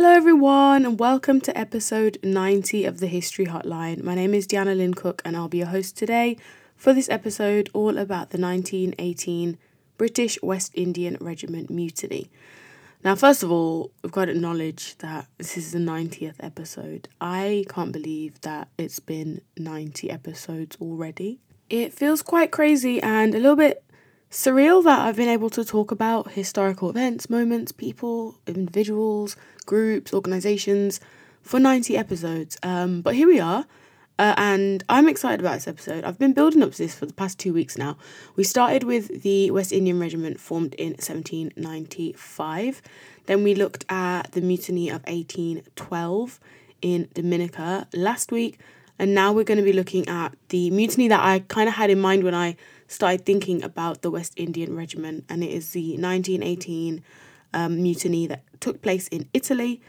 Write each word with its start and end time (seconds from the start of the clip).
Hello, 0.00 0.10
everyone, 0.10 0.86
and 0.86 0.96
welcome 0.96 1.40
to 1.40 1.58
episode 1.58 2.18
90 2.22 2.84
of 2.84 3.00
the 3.00 3.08
History 3.08 3.46
Hotline. 3.46 4.04
My 4.04 4.14
name 4.14 4.32
is 4.32 4.46
Diana 4.46 4.72
Lynn 4.72 4.94
Cook, 4.94 5.20
and 5.24 5.36
I'll 5.36 5.48
be 5.48 5.58
your 5.58 5.66
host 5.66 5.96
today 5.96 6.36
for 6.76 6.92
this 6.92 7.08
episode 7.08 7.68
all 7.74 7.98
about 7.98 8.30
the 8.30 8.40
1918 8.40 9.58
British 9.96 10.40
West 10.40 10.70
Indian 10.74 11.16
Regiment 11.20 11.68
mutiny. 11.68 12.30
Now, 13.02 13.16
first 13.16 13.42
of 13.42 13.50
all, 13.50 13.90
we've 14.00 14.12
got 14.12 14.26
to 14.26 14.30
acknowledge 14.30 14.96
that 14.98 15.26
this 15.36 15.58
is 15.58 15.72
the 15.72 15.80
90th 15.80 16.36
episode. 16.38 17.08
I 17.20 17.64
can't 17.68 17.90
believe 17.90 18.40
that 18.42 18.68
it's 18.78 19.00
been 19.00 19.40
90 19.56 20.12
episodes 20.12 20.76
already. 20.80 21.40
It 21.68 21.92
feels 21.92 22.22
quite 22.22 22.52
crazy 22.52 23.02
and 23.02 23.34
a 23.34 23.38
little 23.38 23.56
bit 23.56 23.82
surreal 24.30 24.84
that 24.84 25.00
I've 25.00 25.16
been 25.16 25.28
able 25.28 25.50
to 25.50 25.64
talk 25.64 25.90
about 25.90 26.32
historical 26.32 26.90
events, 26.90 27.30
moments, 27.30 27.72
people, 27.72 28.38
individuals, 28.46 29.36
groups, 29.66 30.12
organizations 30.12 31.00
for 31.42 31.58
90 31.58 31.96
episodes. 31.96 32.58
Um, 32.62 33.00
but 33.00 33.14
here 33.14 33.26
we 33.26 33.40
are. 33.40 33.66
Uh, 34.18 34.34
and 34.36 34.82
I'm 34.88 35.08
excited 35.08 35.38
about 35.38 35.54
this 35.54 35.68
episode. 35.68 36.02
I've 36.02 36.18
been 36.18 36.32
building 36.32 36.62
up 36.62 36.72
to 36.72 36.78
this 36.78 36.94
for 36.94 37.06
the 37.06 37.12
past 37.12 37.38
two 37.38 37.52
weeks 37.52 37.78
now. 37.78 37.96
We 38.34 38.42
started 38.42 38.82
with 38.82 39.22
the 39.22 39.50
West 39.52 39.70
Indian 39.70 40.00
Regiment 40.00 40.40
formed 40.40 40.74
in 40.74 40.90
1795. 40.94 42.82
Then 43.26 43.44
we 43.44 43.54
looked 43.54 43.84
at 43.88 44.32
the 44.32 44.40
mutiny 44.40 44.88
of 44.88 45.04
1812 45.06 46.40
in 46.82 47.08
Dominica 47.14 47.86
last 47.94 48.32
week. 48.32 48.58
And 48.98 49.14
now 49.14 49.32
we're 49.32 49.44
going 49.44 49.58
to 49.58 49.64
be 49.64 49.72
looking 49.72 50.08
at 50.08 50.34
the 50.48 50.70
mutiny 50.70 51.08
that 51.08 51.20
I 51.20 51.40
kind 51.40 51.68
of 51.68 51.74
had 51.76 51.90
in 51.90 52.00
mind 52.00 52.24
when 52.24 52.34
I 52.34 52.56
started 52.88 53.24
thinking 53.24 53.62
about 53.62 54.02
the 54.02 54.10
West 54.10 54.32
Indian 54.36 54.74
Regiment. 54.74 55.24
And 55.28 55.44
it 55.44 55.50
is 55.50 55.70
the 55.72 55.90
1918 55.92 57.02
um, 57.54 57.82
mutiny 57.82 58.26
that 58.26 58.42
took 58.60 58.82
place 58.82 59.08
in 59.08 59.28
Italy 59.32 59.80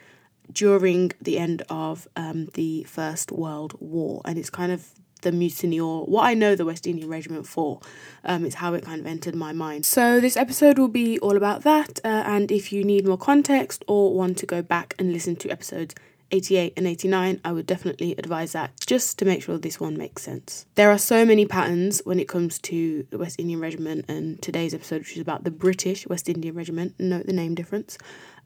during 0.51 1.11
the 1.21 1.37
end 1.37 1.63
of 1.69 2.07
um, 2.15 2.47
the 2.53 2.83
First 2.83 3.31
World 3.31 3.75
War, 3.79 4.21
and 4.25 4.37
it's 4.37 4.49
kind 4.49 4.71
of 4.71 4.89
the 5.21 5.31
mutiny 5.31 5.79
or 5.79 6.05
what 6.05 6.23
I 6.25 6.33
know 6.33 6.55
the 6.55 6.65
West 6.65 6.87
Indian 6.87 7.09
Regiment 7.09 7.45
for. 7.45 7.81
Um, 8.23 8.45
it's 8.45 8.55
how 8.55 8.73
it 8.73 8.85
kind 8.85 9.01
of 9.01 9.05
entered 9.05 9.35
my 9.35 9.51
mind. 9.51 9.85
So 9.85 10.21
this 10.21 10.37
episode 10.37 10.79
will 10.79 10.87
be 10.87 11.19
all 11.19 11.35
about 11.35 11.63
that. 11.63 11.99
Uh, 12.05 12.23
and 12.25 12.51
if 12.51 12.71
you 12.71 12.85
need 12.85 13.05
more 13.05 13.17
context 13.17 13.83
or 13.85 14.13
want 14.13 14.37
to 14.37 14.45
go 14.45 14.61
back 14.61 14.95
and 14.97 15.11
listen 15.11 15.35
to 15.37 15.49
episodes 15.49 15.93
88 16.31 16.73
and 16.77 16.87
89, 16.87 17.41
I 17.43 17.51
would 17.51 17.65
definitely 17.65 18.15
advise 18.17 18.51
that 18.51 18.71
just 18.85 19.17
to 19.19 19.25
make 19.25 19.43
sure 19.43 19.57
this 19.57 19.79
one 19.79 19.97
makes 19.97 20.21
sense. 20.21 20.65
There 20.75 20.91
are 20.91 20.97
so 20.97 21.25
many 21.25 21.45
patterns 21.45 22.01
when 22.05 22.19
it 22.19 22.27
comes 22.27 22.59
to 22.59 23.05
the 23.09 23.17
West 23.17 23.39
Indian 23.39 23.59
Regiment 23.59 24.05
and 24.07 24.41
today's 24.41 24.73
episode, 24.73 24.99
which 24.99 25.13
is 25.13 25.21
about 25.21 25.43
the 25.43 25.51
British 25.51 26.07
West 26.07 26.29
Indian 26.29 26.55
Regiment. 26.55 26.95
Note 26.99 27.25
the 27.25 27.33
name 27.33 27.55
difference. 27.55 27.97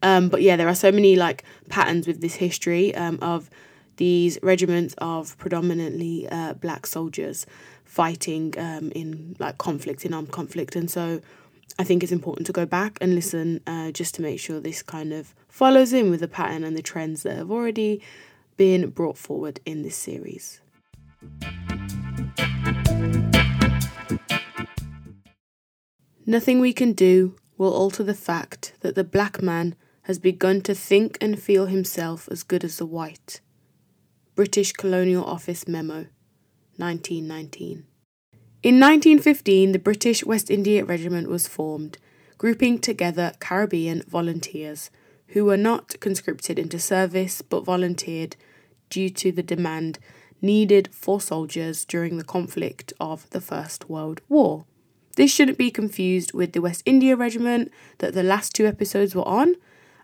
Um, 0.02 0.28
but 0.28 0.42
yeah, 0.42 0.56
there 0.56 0.68
are 0.68 0.74
so 0.74 0.92
many 0.92 1.16
like 1.16 1.44
patterns 1.68 2.06
with 2.06 2.20
this 2.20 2.34
history 2.34 2.94
um, 2.94 3.18
of 3.22 3.50
these 3.96 4.38
regiments 4.42 4.94
of 4.98 5.36
predominantly 5.38 6.28
uh, 6.28 6.54
black 6.54 6.86
soldiers 6.86 7.46
fighting 7.84 8.54
um, 8.58 8.90
in 8.92 9.36
like 9.38 9.58
conflict, 9.58 10.04
in 10.04 10.12
armed 10.12 10.32
conflict. 10.32 10.74
And 10.74 10.90
so 10.90 11.20
I 11.78 11.84
think 11.84 12.02
it's 12.02 12.12
important 12.12 12.46
to 12.46 12.52
go 12.52 12.66
back 12.66 12.98
and 13.00 13.14
listen 13.14 13.60
uh, 13.66 13.90
just 13.90 14.14
to 14.16 14.22
make 14.22 14.38
sure 14.38 14.60
this 14.60 14.82
kind 14.82 15.12
of 15.12 15.34
follows 15.48 15.92
in 15.92 16.10
with 16.10 16.20
the 16.20 16.28
pattern 16.28 16.64
and 16.64 16.76
the 16.76 16.82
trends 16.82 17.22
that 17.24 17.36
have 17.36 17.50
already 17.50 18.00
been 18.56 18.90
brought 18.90 19.18
forward 19.18 19.60
in 19.66 19.82
this 19.82 19.96
series. 19.96 20.60
Nothing 26.26 26.60
we 26.60 26.72
can 26.72 26.92
do 26.92 27.36
will 27.58 27.72
alter 27.72 28.02
the 28.02 28.14
fact 28.14 28.74
that 28.80 28.94
the 28.94 29.04
black 29.04 29.42
man 29.42 29.74
has 30.02 30.18
begun 30.18 30.60
to 30.62 30.74
think 30.74 31.18
and 31.20 31.40
feel 31.40 31.66
himself 31.66 32.28
as 32.30 32.42
good 32.42 32.64
as 32.64 32.78
the 32.78 32.86
white. 32.86 33.40
British 34.34 34.72
Colonial 34.72 35.24
Office 35.24 35.68
Memo, 35.68 36.06
1919. 36.76 37.86
In 38.64 38.76
1915, 38.76 39.72
the 39.72 39.78
British 39.78 40.24
West 40.24 40.50
India 40.50 40.86
Regiment 40.86 41.28
was 41.28 41.46
formed, 41.46 41.98
grouping 42.38 42.78
together 42.78 43.34
Caribbean 43.38 44.02
volunteers 44.08 44.90
who 45.28 45.44
were 45.44 45.58
not 45.58 46.00
conscripted 46.00 46.58
into 46.58 46.78
service 46.78 47.42
but 47.42 47.66
volunteered 47.66 48.36
due 48.88 49.10
to 49.10 49.30
the 49.30 49.42
demand 49.42 49.98
needed 50.40 50.88
for 50.94 51.20
soldiers 51.20 51.84
during 51.84 52.16
the 52.16 52.24
conflict 52.24 52.94
of 52.98 53.28
the 53.30 53.40
First 53.42 53.90
World 53.90 54.22
War. 54.30 54.64
This 55.16 55.30
shouldn't 55.30 55.58
be 55.58 55.70
confused 55.70 56.32
with 56.32 56.54
the 56.54 56.62
West 56.62 56.82
India 56.86 57.16
Regiment 57.16 57.70
that 57.98 58.14
the 58.14 58.22
last 58.22 58.54
two 58.54 58.66
episodes 58.66 59.14
were 59.14 59.28
on. 59.28 59.56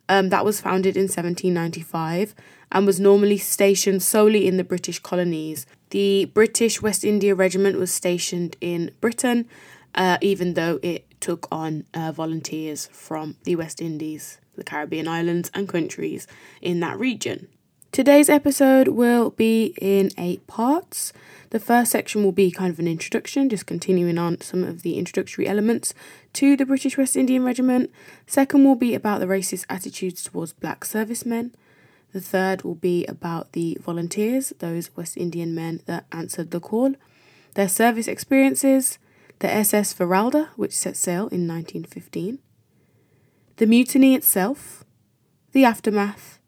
Um, 0.07 0.29
that 0.29 0.45
was 0.45 0.61
founded 0.61 0.99
in 0.99 1.05
1795 1.05 2.35
and 2.71 2.85
was 2.85 3.01
normally 3.01 3.39
stationed 3.39 4.03
solely 4.03 4.47
in 4.47 4.59
the 4.59 4.65
British 4.65 4.99
colonies. 4.99 5.65
The 5.91 6.27
British 6.27 6.81
West 6.81 7.05
India 7.05 7.35
Regiment 7.35 7.79
was 7.79 7.93
stationed 7.93 8.57
in 8.61 8.93
Britain, 9.01 9.49
uh, 9.95 10.19
even 10.21 10.55
though 10.55 10.79
it 10.83 11.05
took 11.21 11.49
on 11.51 11.85
uh, 11.93 12.13
volunteers 12.13 12.89
from 12.93 13.37
the 13.45 13.57
West 13.57 13.81
Indies 13.81 14.39
the 14.57 14.65
Caribbean 14.65 15.09
islands 15.09 15.51
and 15.55 15.69
countries 15.69 16.27
in 16.61 16.81
that 16.81 16.99
region. 16.99 17.49
Today's 17.93 18.29
episode 18.29 18.89
will 18.89 19.31
be 19.31 19.75
in 19.81 20.11
eight 20.17 20.47
parts. 20.47 21.13
The 21.49 21.59
first 21.59 21.91
section 21.91 22.23
will 22.23 22.31
be 22.31 22.53
kind 22.53 22.73
of 22.73 22.79
an 22.79 22.87
introduction, 22.87 23.49
just 23.49 23.67
continuing 23.67 24.17
on 24.17 24.41
some 24.43 24.63
of 24.63 24.83
the 24.83 24.97
introductory 24.97 25.49
elements 25.49 25.93
to 26.35 26.57
the 26.57 26.67
British 26.67 26.97
West 26.97 27.17
Indian 27.17 27.43
Regiment. 27.43 27.91
Second 28.29 28.65
will 28.65 28.77
be 28.77 28.95
about 28.95 29.19
the 29.19 29.27
racist 29.27 29.67
attitudes 29.69 30.23
towards 30.23 30.53
black 30.53 30.85
servicemen. 30.85 31.53
The 32.13 32.21
third 32.21 32.63
will 32.63 32.75
be 32.75 33.07
about 33.07 33.53
the 33.53 33.79
volunteers, 33.81 34.53
those 34.59 34.95
West 34.97 35.17
Indian 35.17 35.55
men 35.55 35.81
that 35.87 36.07
answered 36.11 36.51
the 36.51 36.61
call, 36.61 36.95
their 37.55 37.69
service 37.69 38.09
experiences, 38.09 38.99
the 39.39 39.51
SS 39.51 39.95
Verdala, 39.95 40.49
which 40.57 40.77
set 40.77 40.97
sail 40.97 41.29
in 41.29 41.47
1915 41.47 42.39
the 43.61 43.67
mutiny 43.67 44.15
itself, 44.15 44.87
the 45.53 45.67
aftermath, 45.67 46.39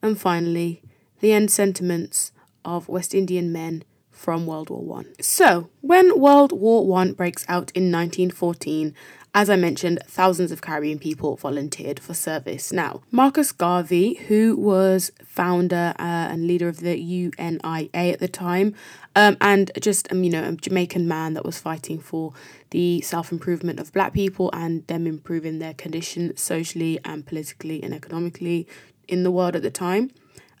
and 0.00 0.18
finally, 0.18 0.80
the 1.20 1.30
end 1.30 1.50
sentiments 1.50 2.32
of 2.64 2.88
West 2.88 3.14
Indian 3.14 3.52
men 3.52 3.84
from 4.10 4.46
World 4.46 4.70
War 4.70 4.80
One. 4.80 5.12
So, 5.20 5.68
when 5.82 6.18
World 6.18 6.50
War 6.50 6.86
One 6.86 7.12
breaks 7.12 7.44
out 7.46 7.70
in 7.72 7.92
1914, 7.92 8.94
as 9.34 9.48
I 9.48 9.56
mentioned, 9.56 9.98
thousands 10.06 10.52
of 10.52 10.60
Caribbean 10.60 10.98
people 10.98 11.36
volunteered 11.36 11.98
for 11.98 12.12
service. 12.12 12.70
Now, 12.70 13.00
Marcus 13.10 13.50
Garvey, 13.50 14.14
who 14.28 14.54
was 14.56 15.10
founder 15.24 15.94
uh, 15.98 16.02
and 16.02 16.46
leader 16.46 16.68
of 16.68 16.80
the 16.80 16.98
UNIA 16.98 18.12
at 18.12 18.18
the 18.18 18.28
time, 18.28 18.74
um, 19.16 19.38
and 19.40 19.70
just 19.80 20.10
um, 20.12 20.22
you 20.22 20.30
know 20.30 20.44
a 20.44 20.52
Jamaican 20.52 21.08
man 21.08 21.32
that 21.32 21.46
was 21.46 21.58
fighting 21.58 21.98
for 21.98 22.34
the 22.70 23.00
self 23.00 23.32
improvement 23.32 23.80
of 23.80 23.90
Black 23.92 24.12
people 24.12 24.50
and 24.52 24.86
them 24.86 25.06
improving 25.06 25.60
their 25.60 25.74
condition 25.74 26.36
socially 26.36 26.98
and 27.02 27.24
politically 27.24 27.82
and 27.82 27.94
economically 27.94 28.68
in 29.08 29.22
the 29.22 29.30
world 29.30 29.56
at 29.56 29.62
the 29.62 29.70
time. 29.70 30.10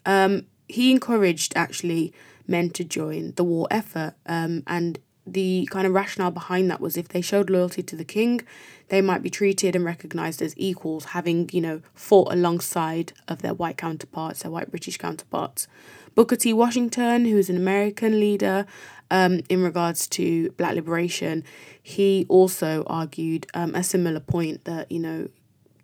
Um, 0.06 0.46
he 0.66 0.90
encouraged 0.90 1.52
actually 1.56 2.14
men 2.46 2.70
to 2.70 2.84
join 2.84 3.32
the 3.36 3.44
war 3.44 3.68
effort, 3.70 4.14
um, 4.24 4.62
and 4.66 4.98
the 5.26 5.68
kind 5.70 5.86
of 5.86 5.92
rationale 5.92 6.30
behind 6.30 6.70
that 6.70 6.80
was 6.80 6.96
if 6.96 7.08
they 7.08 7.20
showed 7.20 7.48
loyalty 7.48 7.82
to 7.82 7.96
the 7.96 8.04
king, 8.04 8.40
they 8.88 9.00
might 9.00 9.22
be 9.22 9.30
treated 9.30 9.76
and 9.76 9.84
recognized 9.84 10.42
as 10.42 10.54
equals, 10.56 11.06
having, 11.06 11.48
you 11.52 11.60
know, 11.60 11.80
fought 11.94 12.32
alongside 12.32 13.12
of 13.28 13.40
their 13.40 13.54
white 13.54 13.76
counterparts, 13.76 14.42
their 14.42 14.50
white 14.50 14.70
British 14.70 14.98
counterparts. 14.98 15.68
Booker 16.14 16.36
T. 16.36 16.52
Washington, 16.52 17.24
who 17.24 17.38
is 17.38 17.48
an 17.48 17.56
American 17.56 18.20
leader 18.20 18.66
um, 19.10 19.40
in 19.48 19.62
regards 19.62 20.06
to 20.08 20.50
black 20.52 20.74
liberation, 20.74 21.44
he 21.82 22.26
also 22.28 22.82
argued 22.86 23.46
um, 23.54 23.74
a 23.74 23.82
similar 23.82 24.20
point 24.20 24.64
that, 24.64 24.90
you 24.90 24.98
know, 24.98 25.28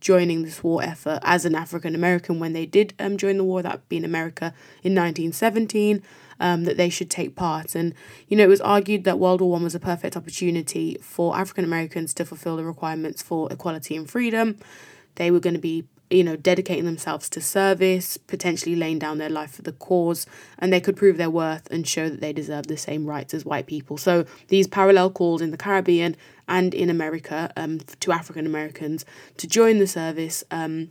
joining 0.00 0.42
this 0.42 0.62
war 0.62 0.82
effort 0.82 1.20
as 1.22 1.44
an 1.44 1.54
African 1.54 1.94
American 1.94 2.38
when 2.38 2.52
they 2.52 2.66
did 2.66 2.94
um, 2.98 3.16
join 3.16 3.36
the 3.36 3.44
war, 3.44 3.62
that 3.62 3.88
being 3.88 4.04
America 4.04 4.54
in 4.82 4.94
1917 4.94 6.02
um, 6.40 6.64
that 6.64 6.76
they 6.76 6.88
should 6.88 7.10
take 7.10 7.34
part. 7.34 7.74
And, 7.74 7.94
you 8.28 8.36
know, 8.36 8.44
it 8.44 8.48
was 8.48 8.60
argued 8.60 9.04
that 9.04 9.18
World 9.18 9.40
War 9.40 9.50
One 9.50 9.64
was 9.64 9.74
a 9.74 9.80
perfect 9.80 10.16
opportunity 10.16 10.96
for 11.00 11.36
African 11.36 11.64
Americans 11.64 12.14
to 12.14 12.24
fulfill 12.24 12.56
the 12.56 12.64
requirements 12.64 13.22
for 13.22 13.52
equality 13.52 13.96
and 13.96 14.08
freedom. 14.08 14.58
They 15.16 15.30
were 15.30 15.40
going 15.40 15.54
to 15.54 15.60
be 15.60 15.84
you 16.10 16.24
know, 16.24 16.36
dedicating 16.36 16.84
themselves 16.84 17.28
to 17.30 17.40
service, 17.40 18.16
potentially 18.16 18.74
laying 18.74 18.98
down 18.98 19.18
their 19.18 19.28
life 19.28 19.52
for 19.52 19.62
the 19.62 19.72
cause, 19.72 20.26
and 20.58 20.72
they 20.72 20.80
could 20.80 20.96
prove 20.96 21.16
their 21.16 21.30
worth 21.30 21.70
and 21.70 21.86
show 21.86 22.08
that 22.08 22.20
they 22.20 22.32
deserve 22.32 22.66
the 22.66 22.76
same 22.76 23.06
rights 23.06 23.34
as 23.34 23.44
white 23.44 23.66
people. 23.66 23.98
So 23.98 24.24
these 24.48 24.66
parallel 24.66 25.10
calls 25.10 25.42
in 25.42 25.50
the 25.50 25.56
Caribbean 25.56 26.16
and 26.46 26.72
in 26.72 26.88
America 26.88 27.52
um, 27.56 27.80
to 28.00 28.12
African 28.12 28.46
Americans 28.46 29.04
to 29.36 29.46
join 29.46 29.78
the 29.78 29.86
service 29.86 30.42
um, 30.50 30.90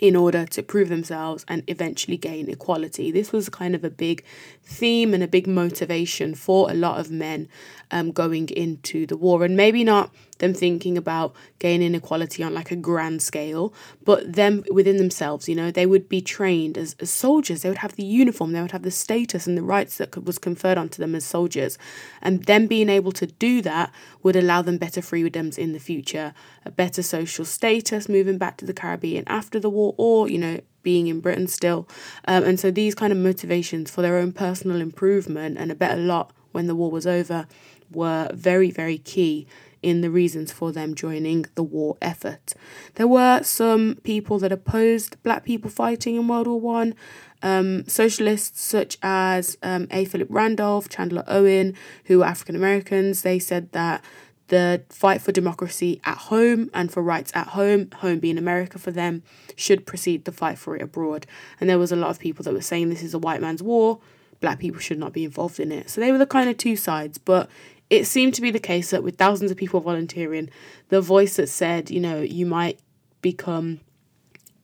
in 0.00 0.14
order 0.14 0.46
to 0.46 0.62
prove 0.62 0.88
themselves 0.88 1.44
and 1.48 1.62
eventually 1.66 2.16
gain 2.16 2.48
equality. 2.48 3.10
This 3.10 3.32
was 3.32 3.48
kind 3.48 3.74
of 3.74 3.84
a 3.84 3.90
big 3.90 4.24
theme 4.62 5.14
and 5.14 5.22
a 5.22 5.28
big 5.28 5.46
motivation 5.46 6.34
for 6.34 6.70
a 6.70 6.74
lot 6.74 7.00
of 7.00 7.10
men 7.10 7.48
um, 7.90 8.12
going 8.12 8.48
into 8.50 9.06
the 9.06 9.16
war, 9.16 9.44
and 9.44 9.56
maybe 9.56 9.84
not 9.84 10.12
them 10.38 10.54
thinking 10.54 10.96
about 10.96 11.34
gaining 11.58 11.94
equality 11.94 12.42
on 12.42 12.54
like 12.54 12.70
a 12.70 12.76
grand 12.76 13.22
scale, 13.22 13.72
but 14.04 14.32
them 14.32 14.64
within 14.70 14.96
themselves, 14.96 15.48
you 15.48 15.54
know, 15.54 15.70
they 15.70 15.86
would 15.86 16.08
be 16.08 16.20
trained 16.20 16.78
as, 16.78 16.96
as 17.00 17.10
soldiers. 17.10 17.62
They 17.62 17.68
would 17.68 17.78
have 17.78 17.96
the 17.96 18.04
uniform, 18.04 18.52
they 18.52 18.62
would 18.62 18.72
have 18.72 18.82
the 18.82 18.90
status 18.90 19.46
and 19.46 19.58
the 19.58 19.62
rights 19.62 19.98
that 19.98 20.24
was 20.24 20.38
conferred 20.38 20.78
onto 20.78 21.00
them 21.00 21.14
as 21.14 21.24
soldiers. 21.24 21.78
And 22.22 22.44
them 22.44 22.66
being 22.66 22.88
able 22.88 23.12
to 23.12 23.26
do 23.26 23.60
that 23.62 23.92
would 24.22 24.36
allow 24.36 24.62
them 24.62 24.78
better 24.78 25.02
freedoms 25.02 25.58
in 25.58 25.72
the 25.72 25.80
future, 25.80 26.34
a 26.64 26.70
better 26.70 27.02
social 27.02 27.44
status 27.44 28.08
moving 28.08 28.38
back 28.38 28.56
to 28.58 28.64
the 28.64 28.74
Caribbean 28.74 29.24
after 29.26 29.58
the 29.58 29.70
war, 29.70 29.94
or, 29.96 30.28
you 30.28 30.38
know, 30.38 30.60
being 30.82 31.08
in 31.08 31.20
Britain 31.20 31.48
still. 31.48 31.88
Um, 32.26 32.44
and 32.44 32.60
so 32.60 32.70
these 32.70 32.94
kind 32.94 33.12
of 33.12 33.18
motivations 33.18 33.90
for 33.90 34.02
their 34.02 34.16
own 34.16 34.32
personal 34.32 34.80
improvement 34.80 35.58
and 35.58 35.70
a 35.70 35.74
better 35.74 36.00
lot 36.00 36.32
when 36.52 36.66
the 36.66 36.74
war 36.74 36.90
was 36.90 37.06
over 37.06 37.46
were 37.90 38.28
very, 38.32 38.70
very 38.70 38.98
key 38.98 39.46
in 39.82 40.00
the 40.00 40.10
reasons 40.10 40.50
for 40.50 40.72
them 40.72 40.94
joining 40.94 41.46
the 41.54 41.62
war 41.62 41.96
effort. 42.02 42.54
There 42.96 43.06
were 43.06 43.42
some 43.42 43.98
people 44.02 44.38
that 44.40 44.52
opposed 44.52 45.22
black 45.22 45.44
people 45.44 45.70
fighting 45.70 46.16
in 46.16 46.28
World 46.28 46.46
War 46.46 46.60
One. 46.60 46.94
Um, 47.40 47.86
socialists 47.86 48.60
such 48.60 48.98
as 49.00 49.56
um, 49.62 49.86
A. 49.92 50.04
Philip 50.04 50.26
Randolph, 50.28 50.88
Chandler 50.88 51.22
Owen, 51.28 51.76
who 52.06 52.18
were 52.18 52.24
African 52.24 52.56
Americans, 52.56 53.22
they 53.22 53.38
said 53.38 53.70
that 53.70 54.02
the 54.48 54.82
fight 54.88 55.22
for 55.22 55.30
democracy 55.30 56.00
at 56.04 56.18
home 56.18 56.68
and 56.74 56.90
for 56.90 57.02
rights 57.02 57.30
at 57.34 57.48
home, 57.48 57.90
home 57.98 58.18
being 58.18 58.38
America 58.38 58.78
for 58.78 58.90
them, 58.90 59.22
should 59.54 59.86
precede 59.86 60.24
the 60.24 60.32
fight 60.32 60.58
for 60.58 60.74
it 60.74 60.82
abroad. 60.82 61.26
And 61.60 61.70
there 61.70 61.78
was 61.78 61.92
a 61.92 61.96
lot 61.96 62.10
of 62.10 62.18
people 62.18 62.42
that 62.42 62.52
were 62.54 62.60
saying 62.60 62.88
this 62.88 63.02
is 63.02 63.14
a 63.14 63.18
white 63.18 63.40
man's 63.40 63.62
war, 63.62 64.00
black 64.40 64.58
people 64.58 64.80
should 64.80 64.98
not 64.98 65.12
be 65.12 65.24
involved 65.24 65.60
in 65.60 65.70
it. 65.70 65.90
So 65.90 66.00
they 66.00 66.12
were 66.12 66.18
the 66.18 66.26
kind 66.26 66.48
of 66.48 66.56
two 66.56 66.76
sides, 66.76 67.18
but 67.18 67.48
it 67.90 68.04
seemed 68.06 68.34
to 68.34 68.42
be 68.42 68.50
the 68.50 68.58
case 68.58 68.90
that 68.90 69.02
with 69.02 69.16
thousands 69.16 69.50
of 69.50 69.56
people 69.56 69.80
volunteering, 69.80 70.50
the 70.88 71.00
voice 71.00 71.36
that 71.36 71.48
said, 71.48 71.90
you 71.90 72.00
know, 72.00 72.20
you 72.20 72.46
might 72.46 72.80
become 73.22 73.80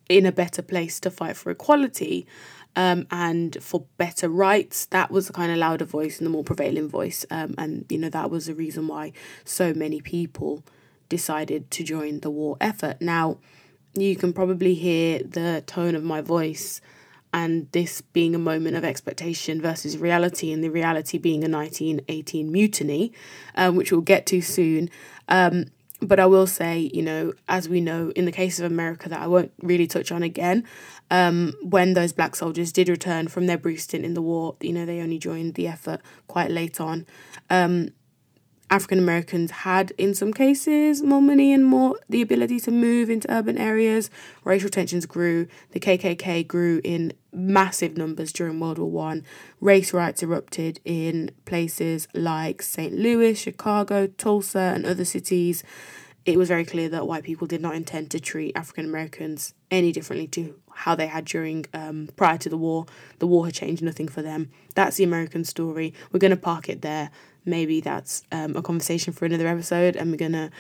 in 0.08 0.26
a 0.26 0.32
better 0.32 0.62
place 0.62 1.00
to 1.00 1.10
fight 1.10 1.36
for 1.36 1.50
equality 1.50 2.26
um, 2.76 3.06
and 3.10 3.56
for 3.62 3.86
better 3.96 4.28
rights, 4.28 4.86
that 4.86 5.10
was 5.10 5.26
the 5.26 5.32
kind 5.32 5.52
of 5.52 5.58
louder 5.58 5.84
voice 5.84 6.18
and 6.18 6.26
the 6.26 6.30
more 6.30 6.44
prevailing 6.44 6.88
voice. 6.88 7.24
Um, 7.30 7.54
and, 7.56 7.86
you 7.88 7.98
know, 7.98 8.10
that 8.10 8.30
was 8.30 8.46
the 8.46 8.54
reason 8.54 8.88
why 8.88 9.12
so 9.44 9.72
many 9.72 10.00
people 10.00 10.64
decided 11.08 11.70
to 11.70 11.84
join 11.84 12.20
the 12.20 12.30
war 12.30 12.56
effort. 12.60 13.00
Now, 13.00 13.38
you 13.94 14.16
can 14.16 14.32
probably 14.32 14.74
hear 14.74 15.20
the 15.22 15.62
tone 15.66 15.94
of 15.94 16.02
my 16.02 16.20
voice 16.20 16.80
and 17.34 17.66
this 17.72 18.00
being 18.00 18.32
a 18.32 18.38
moment 18.38 18.76
of 18.76 18.84
expectation 18.84 19.60
versus 19.60 19.98
reality, 19.98 20.52
and 20.52 20.62
the 20.62 20.70
reality 20.70 21.18
being 21.18 21.42
a 21.42 21.50
1918 21.50 22.50
mutiny, 22.50 23.12
um, 23.56 23.74
which 23.74 23.90
we'll 23.90 24.00
get 24.00 24.24
to 24.24 24.40
soon. 24.40 24.88
Um, 25.28 25.64
but 26.00 26.20
I 26.20 26.26
will 26.26 26.46
say, 26.46 26.90
you 26.94 27.02
know, 27.02 27.32
as 27.48 27.68
we 27.68 27.80
know 27.80 28.12
in 28.14 28.24
the 28.24 28.30
case 28.30 28.60
of 28.60 28.70
America, 28.70 29.08
that 29.08 29.20
I 29.20 29.26
won't 29.26 29.52
really 29.60 29.88
touch 29.88 30.12
on 30.12 30.22
again, 30.22 30.64
um, 31.10 31.54
when 31.60 31.94
those 31.94 32.12
black 32.12 32.36
soldiers 32.36 32.70
did 32.70 32.88
return 32.88 33.26
from 33.26 33.46
their 33.48 33.58
brief 33.58 33.82
stint 33.82 34.04
in 34.04 34.14
the 34.14 34.22
war, 34.22 34.54
you 34.60 34.72
know, 34.72 34.86
they 34.86 35.00
only 35.00 35.18
joined 35.18 35.54
the 35.54 35.66
effort 35.66 36.00
quite 36.28 36.52
late 36.52 36.80
on. 36.80 37.04
Um, 37.50 37.88
African 38.70 38.98
Americans 38.98 39.50
had, 39.50 39.92
in 39.98 40.14
some 40.14 40.32
cases, 40.32 41.02
more 41.02 41.20
money 41.20 41.52
and 41.52 41.64
more 41.64 41.98
the 42.08 42.22
ability 42.22 42.58
to 42.60 42.70
move 42.70 43.10
into 43.10 43.30
urban 43.32 43.58
areas. 43.58 44.10
Racial 44.42 44.70
tensions 44.70 45.06
grew. 45.06 45.46
The 45.72 45.80
KKK 45.80 46.46
grew 46.46 46.80
in 46.82 47.12
massive 47.34 47.96
numbers 47.96 48.32
during 48.32 48.60
World 48.60 48.78
War 48.78 48.90
One. 48.90 49.24
Race 49.60 49.92
riots 49.92 50.22
erupted 50.22 50.80
in 50.84 51.30
places 51.44 52.08
like 52.14 52.62
St. 52.62 52.92
Louis, 52.94 53.34
Chicago, 53.34 54.06
Tulsa, 54.06 54.72
and 54.74 54.86
other 54.86 55.04
cities. 55.04 55.62
It 56.24 56.38
was 56.38 56.48
very 56.48 56.64
clear 56.64 56.88
that 56.88 57.06
white 57.06 57.24
people 57.24 57.46
did 57.46 57.60
not 57.60 57.74
intend 57.74 58.10
to 58.12 58.20
treat 58.20 58.56
African 58.56 58.86
Americans 58.86 59.52
any 59.70 59.92
differently 59.92 60.26
to 60.28 60.58
how 60.72 60.94
they 60.94 61.06
had 61.06 61.26
during 61.26 61.66
um, 61.74 62.08
prior 62.16 62.38
to 62.38 62.48
the 62.48 62.56
war. 62.56 62.86
The 63.18 63.26
war 63.26 63.44
had 63.44 63.54
changed 63.54 63.82
nothing 63.82 64.08
for 64.08 64.22
them. 64.22 64.50
That's 64.74 64.96
the 64.96 65.04
American 65.04 65.44
story. 65.44 65.92
We're 66.10 66.20
going 66.20 66.30
to 66.30 66.36
park 66.36 66.68
it 66.68 66.80
there 66.80 67.10
maybe 67.44 67.80
that's 67.80 68.22
um, 68.32 68.56
a 68.56 68.62
conversation 68.62 69.12
for 69.12 69.24
another 69.24 69.46
episode. 69.46 69.96
And 69.96 70.10
we're 70.10 70.16
going 70.16 70.32
to 70.32 70.50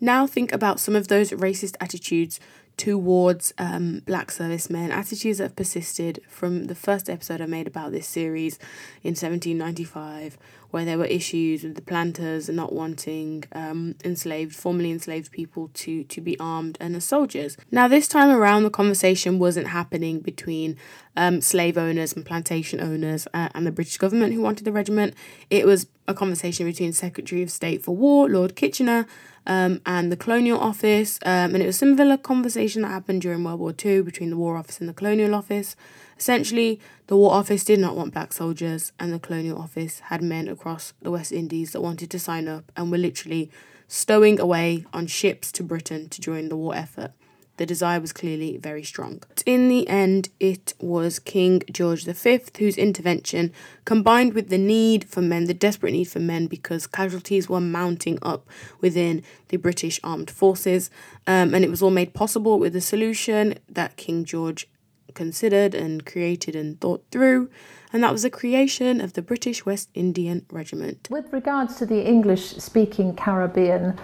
now 0.00 0.26
think 0.26 0.52
about 0.52 0.80
some 0.80 0.96
of 0.96 1.08
those 1.08 1.30
racist 1.30 1.76
attitudes 1.80 2.40
towards 2.76 3.54
um, 3.58 4.02
black 4.04 4.30
servicemen, 4.30 4.90
attitudes 4.90 5.38
that 5.38 5.44
have 5.44 5.56
persisted 5.56 6.20
from 6.28 6.64
the 6.64 6.74
first 6.74 7.08
episode 7.08 7.40
I 7.40 7.46
made 7.46 7.66
about 7.66 7.92
this 7.92 8.06
series 8.06 8.58
in 9.02 9.10
1795, 9.10 10.36
where 10.70 10.84
there 10.84 10.98
were 10.98 11.04
issues 11.04 11.62
with 11.62 11.76
the 11.76 11.82
planters 11.82 12.48
not 12.48 12.72
wanting 12.72 13.44
um, 13.52 13.94
enslaved, 14.04 14.56
formerly 14.56 14.90
enslaved 14.90 15.30
people 15.30 15.70
to, 15.74 16.02
to 16.04 16.20
be 16.20 16.38
armed 16.40 16.76
and 16.80 16.96
as 16.96 17.04
soldiers. 17.04 17.56
Now, 17.70 17.86
this 17.86 18.08
time 18.08 18.30
around, 18.30 18.64
the 18.64 18.70
conversation 18.70 19.38
wasn't 19.38 19.68
happening 19.68 20.18
between 20.18 20.76
um, 21.16 21.40
slave 21.40 21.78
owners 21.78 22.12
and 22.14 22.26
plantation 22.26 22.80
owners 22.80 23.28
uh, 23.32 23.50
and 23.54 23.64
the 23.64 23.72
British 23.72 23.98
government 23.98 24.34
who 24.34 24.40
wanted 24.40 24.64
the 24.64 24.72
regiment. 24.72 25.14
It 25.48 25.64
was 25.64 25.86
a 26.08 26.14
conversation 26.14 26.66
between 26.66 26.92
Secretary 26.92 27.42
of 27.42 27.50
State 27.50 27.84
for 27.84 27.94
War, 27.96 28.28
Lord 28.28 28.56
Kitchener, 28.56 29.06
um, 29.46 29.80
and 29.86 30.10
the 30.10 30.16
Colonial 30.16 30.58
Office. 30.58 31.18
Um, 31.24 31.54
and 31.54 31.62
it 31.62 31.66
was 31.66 31.76
a 31.76 31.78
similar 31.78 32.16
conversation 32.16 32.82
that 32.82 32.88
happened 32.88 33.22
during 33.22 33.44
World 33.44 33.60
War 33.60 33.74
II 33.84 34.02
between 34.02 34.30
the 34.30 34.36
War 34.36 34.56
Office 34.56 34.80
and 34.80 34.88
the 34.88 34.94
Colonial 34.94 35.34
Office. 35.34 35.76
Essentially, 36.18 36.80
the 37.06 37.16
War 37.16 37.32
Office 37.32 37.64
did 37.64 37.80
not 37.80 37.96
want 37.96 38.12
black 38.12 38.32
soldiers, 38.32 38.92
and 38.98 39.12
the 39.12 39.18
Colonial 39.18 39.58
Office 39.58 40.00
had 40.00 40.22
men 40.22 40.48
across 40.48 40.92
the 41.02 41.10
West 41.10 41.32
Indies 41.32 41.72
that 41.72 41.80
wanted 41.80 42.10
to 42.10 42.18
sign 42.18 42.48
up 42.48 42.70
and 42.76 42.90
were 42.90 42.98
literally 42.98 43.50
stowing 43.88 44.40
away 44.40 44.84
on 44.92 45.06
ships 45.06 45.52
to 45.52 45.62
Britain 45.62 46.08
to 46.08 46.20
join 46.20 46.48
the 46.48 46.56
war 46.56 46.74
effort. 46.74 47.12
The 47.56 47.66
desire 47.66 48.00
was 48.00 48.12
clearly 48.12 48.56
very 48.56 48.82
strong. 48.82 49.22
In 49.46 49.68
the 49.68 49.86
end, 49.88 50.28
it 50.40 50.74
was 50.80 51.18
King 51.18 51.62
George 51.70 52.04
V 52.04 52.40
whose 52.58 52.76
intervention, 52.76 53.52
combined 53.84 54.34
with 54.34 54.48
the 54.48 54.58
need 54.58 55.04
for 55.04 55.22
men, 55.22 55.44
the 55.44 55.54
desperate 55.54 55.92
need 55.92 56.06
for 56.06 56.20
men, 56.20 56.46
because 56.46 56.86
casualties 56.86 57.48
were 57.48 57.60
mounting 57.60 58.18
up 58.22 58.48
within 58.80 59.22
the 59.48 59.56
British 59.56 60.00
armed 60.02 60.30
forces, 60.30 60.90
um, 61.26 61.54
and 61.54 61.64
it 61.64 61.70
was 61.70 61.82
all 61.82 61.90
made 61.90 62.12
possible 62.14 62.58
with 62.58 62.74
a 62.74 62.80
solution 62.80 63.54
that 63.68 63.96
King 63.96 64.24
George 64.24 64.68
considered 65.14 65.74
and 65.74 66.04
created 66.04 66.56
and 66.56 66.80
thought 66.80 67.04
through, 67.10 67.48
and 67.92 68.02
that 68.02 68.12
was 68.12 68.22
the 68.22 68.30
creation 68.30 69.00
of 69.00 69.12
the 69.12 69.22
British 69.22 69.64
West 69.64 69.88
Indian 69.94 70.44
Regiment. 70.50 71.06
With 71.10 71.32
regards 71.32 71.76
to 71.76 71.86
the 71.86 72.04
English 72.04 72.56
speaking 72.56 73.14
Caribbean, 73.14 73.96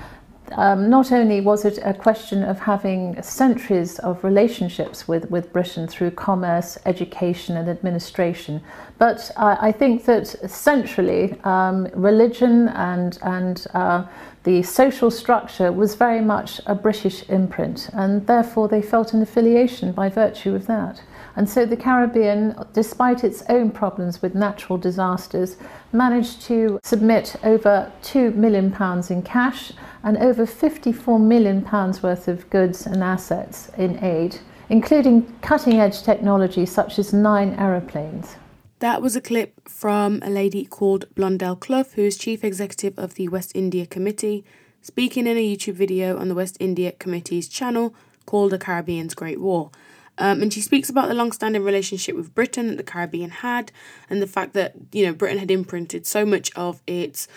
um, 0.52 0.90
not 0.90 1.12
only 1.12 1.40
was 1.40 1.64
it 1.64 1.78
a 1.84 1.94
question 1.94 2.42
of 2.42 2.58
having 2.58 3.20
centuries 3.22 3.98
of 4.00 4.22
relationships 4.24 5.06
with, 5.06 5.30
with 5.30 5.52
Britain 5.52 5.86
through 5.86 6.10
commerce, 6.12 6.78
education, 6.86 7.56
and 7.56 7.68
administration, 7.68 8.62
but 8.98 9.30
I 9.36 9.72
think 9.72 10.04
that 10.04 10.26
centrally, 10.50 11.38
um, 11.44 11.88
religion 11.94 12.68
and, 12.68 13.18
and 13.22 13.66
uh, 13.74 14.04
the 14.44 14.62
social 14.62 15.10
structure 15.10 15.70
was 15.70 15.94
very 15.96 16.22
much 16.22 16.62
a 16.64 16.74
British 16.74 17.28
imprint, 17.28 17.90
and 17.92 18.26
therefore 18.26 18.68
they 18.68 18.80
felt 18.80 19.12
an 19.12 19.20
affiliation 19.20 19.92
by 19.92 20.08
virtue 20.08 20.54
of 20.54 20.66
that. 20.66 21.02
And 21.36 21.48
so 21.48 21.66
the 21.66 21.76
Caribbean, 21.76 22.54
despite 22.72 23.22
its 23.22 23.42
own 23.50 23.70
problems 23.70 24.22
with 24.22 24.34
natural 24.34 24.78
disasters, 24.78 25.56
managed 25.92 26.40
to 26.42 26.80
submit 26.82 27.36
over 27.44 27.92
£2 28.02 28.34
million 28.34 28.74
in 29.10 29.22
cash 29.22 29.72
and 30.02 30.16
over 30.16 30.46
£54 30.46 31.20
million 31.20 31.62
worth 32.02 32.26
of 32.26 32.48
goods 32.48 32.86
and 32.86 33.04
assets 33.04 33.70
in 33.76 34.02
aid, 34.02 34.38
including 34.70 35.30
cutting 35.42 35.78
edge 35.80 36.02
technology 36.02 36.64
such 36.64 36.98
as 36.98 37.12
nine 37.12 37.54
aeroplanes. 37.58 38.36
That 38.80 39.02
was 39.02 39.14
a 39.14 39.20
clip 39.20 39.68
from 39.68 40.20
a 40.22 40.30
lady 40.30 40.64
called 40.64 41.14
Blondel 41.14 41.54
Cluff, 41.54 41.92
who 41.92 42.02
is 42.02 42.16
chief 42.16 42.42
executive 42.42 42.98
of 42.98 43.12
the 43.12 43.28
West 43.28 43.52
India 43.54 43.84
Committee, 43.84 44.42
speaking 44.80 45.26
in 45.26 45.36
a 45.36 45.56
YouTube 45.56 45.74
video 45.74 46.18
on 46.18 46.28
the 46.28 46.34
West 46.34 46.56
India 46.58 46.92
Committee's 46.92 47.46
channel 47.46 47.94
called 48.24 48.52
The 48.52 48.58
Caribbean's 48.58 49.12
Great 49.12 49.38
War. 49.38 49.70
Um, 50.16 50.40
and 50.40 50.50
she 50.50 50.62
speaks 50.62 50.88
about 50.88 51.08
the 51.08 51.14
long-standing 51.14 51.62
relationship 51.62 52.16
with 52.16 52.34
Britain 52.34 52.68
that 52.68 52.78
the 52.78 52.82
Caribbean 52.82 53.28
had, 53.28 53.70
and 54.08 54.22
the 54.22 54.26
fact 54.26 54.54
that 54.54 54.74
you 54.92 55.04
know 55.04 55.12
Britain 55.12 55.38
had 55.38 55.50
imprinted 55.50 56.06
so 56.06 56.24
much 56.24 56.50
of 56.56 56.82
its 56.86 57.28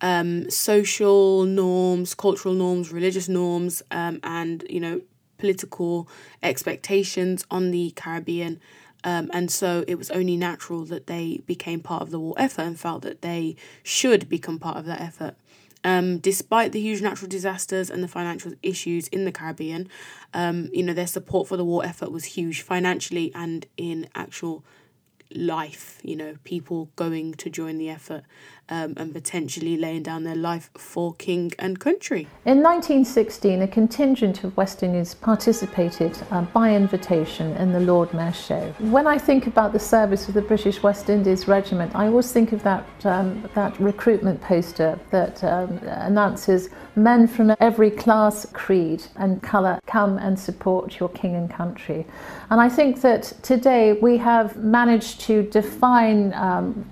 um, 0.00 0.48
social 0.50 1.44
norms, 1.44 2.14
cultural 2.14 2.54
norms, 2.54 2.90
religious 2.90 3.28
norms, 3.28 3.82
um, 3.90 4.18
and 4.22 4.64
you 4.70 4.80
know 4.80 5.02
political 5.36 6.08
expectations 6.42 7.44
on 7.50 7.70
the 7.70 7.90
Caribbean. 7.96 8.60
Um, 9.06 9.30
and 9.32 9.52
so 9.52 9.84
it 9.86 9.94
was 9.94 10.10
only 10.10 10.36
natural 10.36 10.84
that 10.86 11.06
they 11.06 11.40
became 11.46 11.78
part 11.78 12.02
of 12.02 12.10
the 12.10 12.18
war 12.18 12.34
effort 12.36 12.62
and 12.62 12.78
felt 12.78 13.02
that 13.02 13.22
they 13.22 13.54
should 13.84 14.28
become 14.28 14.58
part 14.58 14.76
of 14.76 14.84
that 14.86 15.00
effort. 15.00 15.36
Um, 15.84 16.18
despite 16.18 16.72
the 16.72 16.80
huge 16.80 17.00
natural 17.00 17.28
disasters 17.28 17.88
and 17.88 18.02
the 18.02 18.08
financial 18.08 18.54
issues 18.64 19.06
in 19.08 19.24
the 19.24 19.30
Caribbean, 19.30 19.88
um, 20.34 20.68
you 20.72 20.82
know, 20.82 20.92
their 20.92 21.06
support 21.06 21.46
for 21.46 21.56
the 21.56 21.64
war 21.64 21.86
effort 21.86 22.10
was 22.10 22.24
huge 22.24 22.62
financially 22.62 23.30
and 23.32 23.66
in 23.76 24.08
actual 24.16 24.64
life, 25.32 26.00
you 26.02 26.16
know, 26.16 26.34
people 26.42 26.90
going 26.96 27.34
to 27.34 27.48
join 27.48 27.78
the 27.78 27.88
effort. 27.88 28.24
Um, 28.68 28.94
and 28.96 29.12
potentially 29.12 29.76
laying 29.76 30.02
down 30.02 30.24
their 30.24 30.36
life 30.36 30.70
for 30.76 31.14
king 31.14 31.52
and 31.58 31.78
country. 31.78 32.28
In 32.44 32.62
1916, 32.62 33.62
a 33.62 33.68
contingent 33.68 34.44
of 34.44 34.56
West 34.56 34.82
Indians 34.82 35.14
participated 35.14 36.16
uh, 36.30 36.42
by 36.42 36.74
invitation 36.74 37.56
in 37.56 37.72
the 37.72 37.80
Lord 37.80 38.12
Mayor 38.12 38.32
Show. 38.32 38.74
When 38.78 39.06
I 39.06 39.18
think 39.18 39.46
about 39.46 39.72
the 39.72 39.78
service 39.78 40.28
of 40.28 40.34
the 40.34 40.42
British 40.42 40.82
West 40.82 41.08
Indies 41.08 41.48
Regiment, 41.48 41.94
I 41.94 42.06
always 42.06 42.32
think 42.32 42.52
of 42.52 42.62
that, 42.62 42.84
um, 43.04 43.48
that 43.54 43.78
recruitment 43.80 44.40
poster 44.40 44.98
that 45.10 45.42
um, 45.44 45.78
announces 45.84 46.70
men 46.96 47.26
from 47.26 47.54
every 47.60 47.90
class, 47.90 48.46
creed, 48.52 49.02
and 49.16 49.42
colour 49.42 49.80
come 49.86 50.18
and 50.18 50.38
support 50.38 50.98
your 50.98 51.08
king 51.10 51.34
and 51.34 51.50
country. 51.50 52.06
And 52.50 52.60
I 52.60 52.68
think 52.68 53.00
that 53.02 53.32
today 53.42 53.94
we 53.94 54.16
have 54.18 54.56
managed 54.56 55.20
to 55.22 55.42
define 55.42 56.32
um, 56.34 56.88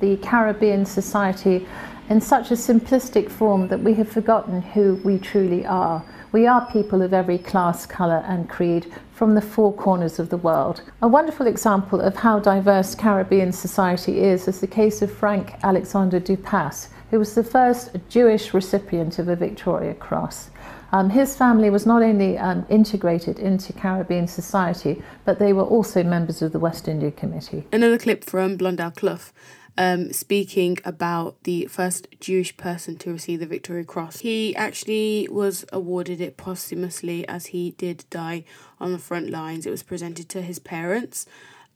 the 0.00 0.16
Caribbean 0.18 0.84
society 0.84 1.66
in 2.08 2.20
such 2.20 2.50
a 2.50 2.54
simplistic 2.54 3.30
form 3.30 3.68
that 3.68 3.80
we 3.80 3.94
have 3.94 4.08
forgotten 4.08 4.62
who 4.62 5.00
we 5.04 5.18
truly 5.18 5.66
are. 5.66 6.04
We 6.32 6.46
are 6.46 6.70
people 6.70 7.02
of 7.02 7.12
every 7.12 7.38
class, 7.38 7.86
colour, 7.86 8.22
and 8.26 8.48
creed 8.48 8.92
from 9.12 9.34
the 9.34 9.40
four 9.40 9.72
corners 9.72 10.18
of 10.18 10.28
the 10.28 10.36
world. 10.36 10.82
A 11.02 11.08
wonderful 11.08 11.46
example 11.46 12.00
of 12.00 12.16
how 12.16 12.38
diverse 12.38 12.94
Caribbean 12.94 13.52
society 13.52 14.20
is 14.20 14.46
is 14.46 14.60
the 14.60 14.66
case 14.66 15.02
of 15.02 15.10
Frank 15.10 15.54
Alexander 15.62 16.20
de 16.20 16.36
Pass, 16.36 16.90
who 17.10 17.18
was 17.18 17.34
the 17.34 17.44
first 17.44 17.90
Jewish 18.08 18.52
recipient 18.52 19.18
of 19.18 19.28
a 19.28 19.36
Victoria 19.36 19.94
Cross. 19.94 20.50
Um, 20.92 21.10
his 21.10 21.36
family 21.36 21.70
was 21.70 21.86
not 21.86 22.02
only 22.02 22.38
um, 22.38 22.64
integrated 22.68 23.38
into 23.38 23.72
Caribbean 23.72 24.28
society, 24.28 25.02
but 25.24 25.38
they 25.38 25.52
were 25.52 25.64
also 25.64 26.04
members 26.04 26.42
of 26.42 26.52
the 26.52 26.58
West 26.58 26.86
India 26.86 27.10
Committee. 27.10 27.66
Another 27.72 27.98
clip 27.98 28.24
from 28.24 28.56
Blondel 28.56 28.92
Cluff 28.92 29.32
um, 29.78 30.12
speaking 30.12 30.78
about 30.84 31.42
the 31.44 31.66
first 31.66 32.08
Jewish 32.20 32.56
person 32.56 32.96
to 32.98 33.12
receive 33.12 33.40
the 33.40 33.46
Victoria 33.46 33.84
Cross. 33.84 34.20
He 34.20 34.56
actually 34.56 35.28
was 35.30 35.64
awarded 35.72 36.20
it 36.20 36.36
posthumously 36.36 37.26
as 37.28 37.46
he 37.46 37.72
did 37.72 38.04
die 38.10 38.44
on 38.80 38.92
the 38.92 38.98
front 38.98 39.30
lines. 39.30 39.66
It 39.66 39.70
was 39.70 39.82
presented 39.82 40.28
to 40.30 40.42
his 40.42 40.58
parents. 40.58 41.26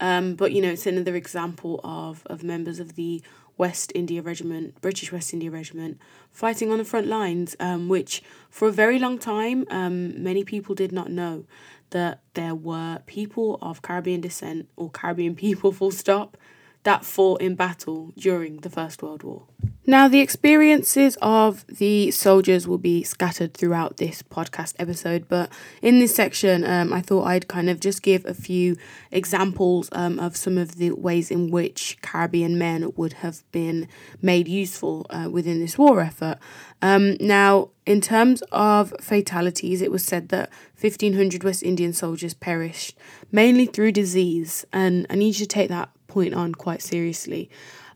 Um, 0.00 0.34
but 0.34 0.52
you 0.52 0.62
know, 0.62 0.70
it's 0.70 0.86
another 0.86 1.14
example 1.14 1.80
of, 1.84 2.22
of 2.26 2.42
members 2.42 2.80
of 2.80 2.94
the 2.94 3.22
West 3.58 3.92
India 3.94 4.22
Regiment, 4.22 4.80
British 4.80 5.12
West 5.12 5.34
India 5.34 5.50
Regiment, 5.50 5.98
fighting 6.32 6.72
on 6.72 6.78
the 6.78 6.84
front 6.84 7.06
lines, 7.06 7.54
um, 7.60 7.90
which 7.90 8.22
for 8.48 8.68
a 8.68 8.72
very 8.72 8.98
long 8.98 9.18
time, 9.18 9.66
um, 9.70 10.22
many 10.22 10.44
people 10.44 10.74
did 10.74 10.92
not 10.92 11.10
know 11.10 11.44
that 11.90 12.22
there 12.32 12.54
were 12.54 13.00
people 13.04 13.58
of 13.60 13.82
Caribbean 13.82 14.22
descent 14.22 14.66
or 14.76 14.88
Caribbean 14.88 15.34
people, 15.44 15.72
full 15.72 15.90
stop, 15.90 16.38
that 16.82 17.04
fought 17.04 17.40
in 17.40 17.54
battle 17.54 18.12
during 18.16 18.58
the 18.58 18.70
First 18.70 19.02
World 19.02 19.22
War. 19.22 19.44
Now, 19.86 20.08
the 20.08 20.20
experiences 20.20 21.18
of 21.20 21.66
the 21.66 22.10
soldiers 22.10 22.68
will 22.68 22.78
be 22.78 23.02
scattered 23.02 23.54
throughout 23.54 23.96
this 23.96 24.22
podcast 24.22 24.74
episode, 24.78 25.26
but 25.28 25.50
in 25.82 25.98
this 25.98 26.14
section, 26.14 26.64
um, 26.64 26.92
I 26.92 27.00
thought 27.00 27.24
I'd 27.24 27.48
kind 27.48 27.68
of 27.68 27.80
just 27.80 28.02
give 28.02 28.24
a 28.24 28.34
few 28.34 28.76
examples 29.10 29.88
um, 29.92 30.20
of 30.20 30.36
some 30.36 30.58
of 30.58 30.76
the 30.76 30.92
ways 30.92 31.30
in 31.30 31.50
which 31.50 31.98
Caribbean 32.02 32.56
men 32.56 32.92
would 32.94 33.14
have 33.14 33.42
been 33.52 33.88
made 34.22 34.48
useful 34.48 35.06
uh, 35.10 35.28
within 35.30 35.60
this 35.60 35.76
war 35.76 36.00
effort. 36.00 36.38
Um, 36.82 37.16
now, 37.18 37.70
in 37.84 38.00
terms 38.00 38.42
of 38.52 38.94
fatalities, 39.00 39.82
it 39.82 39.90
was 39.90 40.04
said 40.04 40.28
that 40.28 40.50
1,500 40.80 41.42
West 41.42 41.62
Indian 41.62 41.92
soldiers 41.92 42.32
perished 42.32 42.96
mainly 43.32 43.66
through 43.66 43.92
disease, 43.92 44.64
and 44.72 45.06
I 45.10 45.16
need 45.16 45.38
you 45.38 45.44
to 45.44 45.46
take 45.46 45.68
that 45.68 45.90
point 46.10 46.34
on 46.34 46.54
quite 46.54 46.82
seriously. 46.82 47.48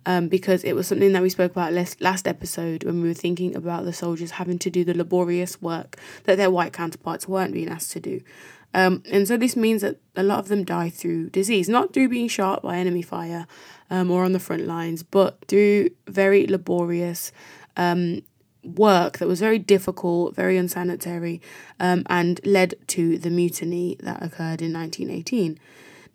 Um, 0.06 0.28
because 0.28 0.64
it 0.64 0.74
was 0.74 0.86
something 0.86 1.14
that 1.14 1.22
we 1.22 1.30
spoke 1.30 1.52
about 1.52 1.72
last, 1.72 1.98
last 2.02 2.28
episode 2.28 2.84
when 2.84 3.00
we 3.00 3.08
were 3.08 3.14
thinking 3.14 3.56
about 3.56 3.86
the 3.86 3.92
soldiers 3.94 4.32
having 4.32 4.58
to 4.58 4.68
do 4.68 4.84
the 4.84 4.92
laborious 4.92 5.62
work 5.62 5.96
that 6.24 6.36
their 6.36 6.50
white 6.50 6.74
counterparts 6.74 7.26
weren't 7.26 7.54
being 7.54 7.70
asked 7.70 7.92
to 7.92 8.00
do. 8.00 8.20
Um, 8.74 9.02
and 9.10 9.26
so 9.26 9.36
this 9.36 9.56
means 9.56 9.82
that 9.82 9.98
a 10.16 10.22
lot 10.22 10.40
of 10.40 10.48
them 10.48 10.64
die 10.64 10.90
through 10.90 11.30
disease, 11.30 11.68
not 11.68 11.94
through 11.94 12.08
being 12.08 12.28
shot 12.28 12.62
by 12.62 12.76
enemy 12.76 13.02
fire 13.02 13.46
um, 13.88 14.10
or 14.10 14.24
on 14.24 14.32
the 14.32 14.40
front 14.40 14.66
lines, 14.66 15.02
but 15.02 15.38
through 15.46 15.90
very 16.06 16.46
laborious 16.46 17.32
um, 17.76 18.22
work 18.64 19.18
that 19.18 19.28
was 19.28 19.40
very 19.40 19.58
difficult, 19.58 20.34
very 20.34 20.56
unsanitary, 20.56 21.40
um, 21.78 22.02
and 22.06 22.40
led 22.44 22.74
to 22.88 23.16
the 23.18 23.30
mutiny 23.30 23.96
that 24.00 24.22
occurred 24.22 24.60
in 24.60 24.72
1918. 24.72 25.58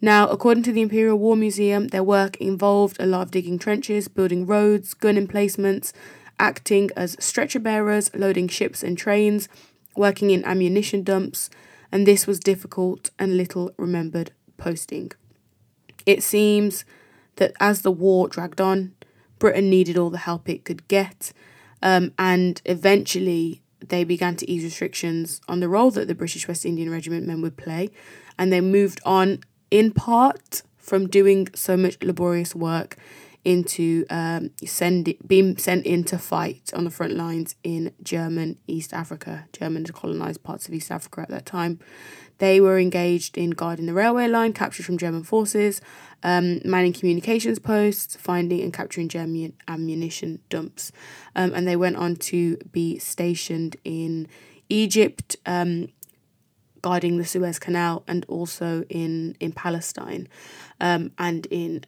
Now, 0.02 0.30
according 0.30 0.64
to 0.64 0.72
the 0.72 0.82
Imperial 0.82 1.18
War 1.18 1.36
Museum, 1.36 1.90
their 1.90 2.04
work 2.04 2.38
involved 2.38 2.98
a 3.00 3.06
lot 3.06 3.24
of 3.24 3.32
digging 3.32 3.60
trenches, 3.60 4.08
building 4.08 4.46
roads, 4.46 4.94
gun 4.94 5.18
emplacements, 5.18 5.92
acting 6.40 6.90
as 6.96 7.18
stretcher 7.20 7.60
bearers, 7.60 8.10
loading 8.16 8.48
ships 8.48 8.82
and 8.82 8.98
trains, 8.98 9.50
working 9.98 10.32
in 10.32 10.46
ammunition 10.46 11.04
dumps, 11.04 11.50
and 11.92 12.08
this 12.08 12.26
was 12.26 12.40
difficult 12.40 13.10
and 13.20 13.36
little 13.36 13.72
remembered 13.78 14.32
posting. 14.58 15.12
It 16.06 16.24
seems 16.24 16.86
that 17.36 17.54
as 17.60 17.82
the 17.82 17.92
war 17.92 18.30
dragged 18.30 18.62
on, 18.62 18.94
Britain 19.38 19.70
needed 19.70 19.98
all 19.98 20.10
the 20.10 20.20
help 20.20 20.48
it 20.48 20.64
could 20.64 20.88
get, 20.88 21.34
um, 21.82 22.14
and 22.18 22.62
eventually 22.66 23.62
they 23.86 24.04
began 24.04 24.36
to 24.38 24.50
ease 24.50 24.64
restrictions 24.64 25.42
on 25.48 25.60
the 25.60 25.70
role 25.70 25.92
that 25.92 26.08
the 26.08 26.16
British 26.16 26.48
West 26.48 26.66
Indian 26.66 26.90
Regiment 26.90 27.28
men 27.28 27.42
would 27.42 27.58
play, 27.58 27.90
and 28.38 28.52
they 28.52 28.62
moved 28.62 29.02
on 29.04 29.40
in 29.72 29.92
part 29.92 30.62
from 30.78 31.08
doing 31.08 31.48
so 31.54 31.78
much 31.78 31.98
laborious 32.02 32.56
work 32.56 32.98
into 33.46 34.06
um, 34.10 34.52
send, 34.66 35.14
being 35.26 35.58
sent 35.58 35.86
in 35.86 36.04
to 36.04 36.18
fight 36.18 36.72
on 36.74 36.84
the 36.84 36.90
front 36.90 37.14
lines 37.14 37.56
in 37.64 37.92
German 38.04 38.58
East 38.68 38.94
Africa. 38.94 39.46
German 39.54 39.86
colonized 39.86 40.44
parts 40.44 40.68
of 40.68 40.74
East 40.74 40.92
Africa 40.92 41.22
at 41.22 41.30
that 41.30 41.46
time. 41.46 41.80
They 42.40 42.60
were 42.62 42.80
engaged 42.80 43.38
in 43.38 43.52
guarding 43.52 43.86
the 43.86 43.94
railway 43.94 44.28
line 44.28 44.54
captured 44.54 44.86
from 44.86 44.98
German 44.98 45.24
forces, 45.24 45.82
um, 46.24 46.62
manning 46.66 46.94
communications 46.94 47.60
posts, 47.60 48.16
finding 48.16 48.62
and 48.62 48.74
capturing 48.74 49.10
German 49.10 49.54
ammunition 49.68 50.40
dumps. 50.50 50.92
Um, 51.36 51.54
and 51.54 51.68
they 51.68 51.76
went 51.76 51.98
on 51.98 52.16
to 52.18 52.58
be 52.72 52.98
stationed 52.98 53.78
in 53.84 54.28
Egypt, 54.70 55.36
um, 55.46 55.90
guarding 56.82 57.18
the 57.18 57.26
Suez 57.26 57.60
Canal 57.60 58.04
and 58.08 58.26
also 58.28 58.84
in 58.90 59.36
in 59.40 59.52
Palestine 59.52 60.28
um, 60.80 61.12
and 61.18 61.46
in 61.48 61.86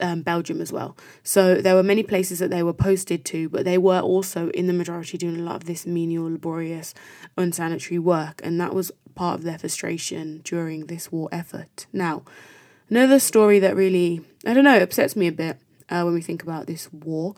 um, 0.00 0.22
Belgium 0.22 0.60
as 0.60 0.72
well. 0.72 0.96
So 1.22 1.56
there 1.56 1.74
were 1.74 1.82
many 1.82 2.02
places 2.02 2.38
that 2.40 2.50
they 2.50 2.62
were 2.62 2.72
posted 2.72 3.24
to, 3.26 3.48
but 3.48 3.64
they 3.64 3.78
were 3.78 4.00
also 4.00 4.50
in 4.50 4.66
the 4.66 4.72
majority 4.72 5.16
doing 5.18 5.36
a 5.38 5.42
lot 5.42 5.56
of 5.56 5.64
this 5.64 5.86
menial, 5.86 6.30
laborious, 6.30 6.94
unsanitary 7.36 7.98
work, 7.98 8.40
and 8.44 8.60
that 8.60 8.74
was 8.74 8.90
part 9.14 9.38
of 9.38 9.44
their 9.44 9.58
frustration 9.58 10.40
during 10.44 10.86
this 10.86 11.10
war 11.10 11.28
effort. 11.32 11.86
Now, 11.92 12.22
another 12.90 13.18
story 13.18 13.58
that 13.60 13.76
really 13.76 14.22
I 14.44 14.54
don't 14.54 14.64
know 14.64 14.78
upsets 14.78 15.16
me 15.16 15.26
a 15.26 15.32
bit 15.32 15.58
uh, 15.88 16.02
when 16.02 16.14
we 16.14 16.22
think 16.22 16.42
about 16.42 16.66
this 16.66 16.92
war 16.92 17.34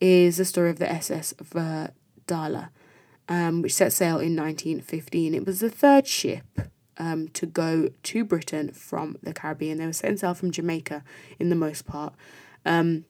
is 0.00 0.38
the 0.38 0.44
story 0.44 0.70
of 0.70 0.78
the 0.78 0.90
SS 0.90 1.34
Verdala 1.34 2.70
um, 3.30 3.62
which 3.62 3.74
set 3.74 3.92
sail 3.92 4.18
in 4.18 4.36
1915. 4.36 5.34
It 5.34 5.46
was 5.46 5.60
the 5.60 5.70
third 5.70 6.06
ship 6.06 6.44
um, 6.98 7.28
to 7.28 7.46
go 7.46 7.88
to 8.02 8.24
Britain 8.24 8.72
from 8.72 9.16
the 9.22 9.32
Caribbean. 9.32 9.78
They 9.78 9.86
were 9.86 9.92
setting 9.92 10.16
sail 10.16 10.34
from 10.34 10.50
Jamaica 10.50 11.04
in 11.38 11.48
the 11.48 11.54
most 11.54 11.86
part. 11.86 12.12
Um, 12.66 13.06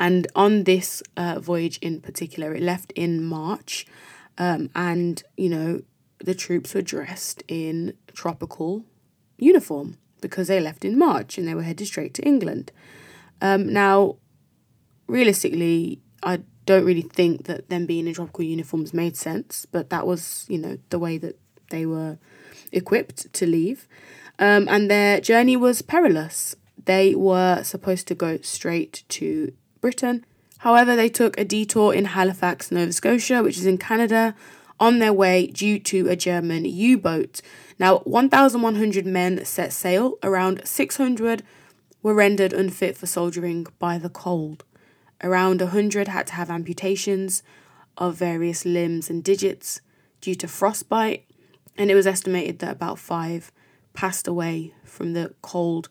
and 0.00 0.26
on 0.34 0.64
this 0.64 1.02
uh, 1.16 1.38
voyage 1.38 1.78
in 1.78 2.00
particular, 2.00 2.54
it 2.54 2.62
left 2.62 2.90
in 2.92 3.22
March. 3.22 3.86
Um, 4.38 4.70
and, 4.74 5.22
you 5.36 5.50
know, 5.50 5.82
the 6.18 6.34
troops 6.34 6.74
were 6.74 6.82
dressed 6.82 7.42
in 7.46 7.92
tropical 8.14 8.86
uniform 9.36 9.98
because 10.22 10.48
they 10.48 10.58
left 10.58 10.86
in 10.86 10.98
March 10.98 11.36
and 11.36 11.46
they 11.46 11.54
were 11.54 11.62
headed 11.62 11.86
straight 11.86 12.14
to 12.14 12.22
England. 12.22 12.72
Um, 13.42 13.70
now, 13.70 14.16
realistically, 15.06 16.00
I 16.22 16.40
don't 16.70 16.84
really 16.84 17.02
think 17.02 17.46
that 17.46 17.68
them 17.68 17.84
being 17.84 18.06
in 18.06 18.14
tropical 18.14 18.44
uniforms 18.44 18.94
made 18.94 19.16
sense, 19.16 19.66
but 19.66 19.90
that 19.90 20.06
was, 20.06 20.46
you 20.48 20.58
know, 20.58 20.78
the 20.90 20.98
way 20.98 21.18
that 21.18 21.36
they 21.70 21.84
were 21.84 22.18
equipped 22.70 23.32
to 23.32 23.46
leave. 23.46 23.88
Um, 24.38 24.68
and 24.68 24.88
their 24.88 25.20
journey 25.20 25.56
was 25.56 25.82
perilous. 25.82 26.54
They 26.84 27.14
were 27.14 27.62
supposed 27.64 28.06
to 28.08 28.14
go 28.14 28.38
straight 28.42 29.02
to 29.10 29.52
Britain. 29.80 30.24
However, 30.58 30.94
they 30.94 31.08
took 31.08 31.38
a 31.38 31.44
detour 31.44 31.92
in 31.92 32.04
Halifax, 32.04 32.70
Nova 32.70 32.92
Scotia, 32.92 33.42
which 33.42 33.58
is 33.58 33.66
in 33.66 33.78
Canada, 33.78 34.36
on 34.78 35.00
their 35.00 35.12
way 35.12 35.48
due 35.48 35.78
to 35.80 36.08
a 36.08 36.16
German 36.16 36.64
U 36.64 36.96
boat. 36.98 37.42
Now, 37.78 37.98
1,100 38.00 39.06
men 39.06 39.44
set 39.44 39.72
sail, 39.72 40.18
around 40.22 40.62
600 40.64 41.42
were 42.02 42.14
rendered 42.14 42.52
unfit 42.52 42.96
for 42.96 43.06
soldiering 43.06 43.66
by 43.78 43.98
the 43.98 44.08
cold. 44.08 44.64
Around 45.22 45.60
100 45.60 46.08
had 46.08 46.26
to 46.28 46.34
have 46.34 46.50
amputations 46.50 47.42
of 47.96 48.16
various 48.16 48.64
limbs 48.64 49.10
and 49.10 49.22
digits 49.22 49.80
due 50.20 50.34
to 50.36 50.48
frostbite, 50.48 51.26
and 51.76 51.90
it 51.90 51.94
was 51.94 52.06
estimated 52.06 52.58
that 52.60 52.72
about 52.72 52.98
five 52.98 53.52
passed 53.92 54.26
away 54.26 54.74
from 54.84 55.12
the 55.12 55.34
cold 55.42 55.88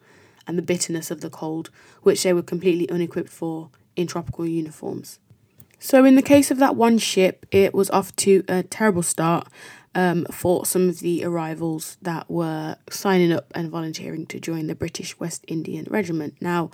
and 0.48 0.58
the 0.58 0.64
bitterness 0.64 1.12
of 1.12 1.22
the 1.22 1.30
cold, 1.30 1.70
which 2.02 2.24
they 2.24 2.34
were 2.34 2.42
completely 2.42 2.90
unequipped 2.90 3.30
for 3.30 3.70
in 3.96 4.08
tropical 4.08 4.48
uniforms. 4.48 5.20
So, 5.78 6.04
in 6.04 6.16
the 6.16 6.22
case 6.22 6.52
of 6.52 6.58
that 6.58 6.76
one 6.76 6.98
ship, 6.98 7.46
it 7.52 7.74
was 7.74 7.90
off 7.92 8.16
to 8.18 8.44
a 8.48 8.64
terrible 8.64 9.04
start 9.04 9.48
um, 9.96 10.26
for 10.26 10.66
some 10.66 10.90
of 10.90 11.00
the 11.00 11.24
arrivals 11.24 11.98
that 12.02 12.30
were 12.30 12.76
signing 12.90 13.32
up 13.32 13.52
and 13.56 13.70
volunteering 13.70 14.26
to 14.28 14.40
join 14.40 14.68
the 14.68 14.76
British 14.76 15.20
West 15.20 15.46
Indian 15.48 15.86
Regiment. 15.90 16.36
Now, 16.42 16.70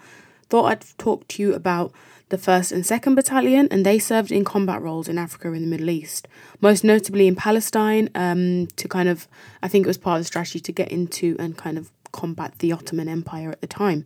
thought 0.49 0.65
I'd 0.65 0.97
talk 0.97 1.27
to 1.29 1.41
you 1.41 1.53
about 1.53 1.91
the 2.29 2.37
1st 2.37 2.71
and 2.71 2.83
2nd 2.83 3.15
Battalion, 3.15 3.67
and 3.69 3.85
they 3.85 3.99
served 3.99 4.31
in 4.31 4.43
combat 4.43 4.81
roles 4.81 5.07
in 5.07 5.17
Africa 5.17 5.51
and 5.51 5.63
the 5.63 5.67
Middle 5.67 5.89
East, 5.89 6.27
most 6.59 6.83
notably 6.83 7.27
in 7.27 7.35
Palestine, 7.35 8.09
um, 8.15 8.67
to 8.75 8.87
kind 8.87 9.09
of, 9.09 9.27
I 9.61 9.67
think 9.67 9.85
it 9.85 9.87
was 9.87 9.97
part 9.97 10.17
of 10.17 10.21
the 10.21 10.27
strategy 10.27 10.59
to 10.59 10.71
get 10.71 10.91
into 10.91 11.35
and 11.39 11.57
kind 11.57 11.77
of 11.77 11.91
combat 12.11 12.53
the 12.59 12.71
Ottoman 12.71 13.09
Empire 13.09 13.51
at 13.51 13.61
the 13.61 13.67
time. 13.67 14.05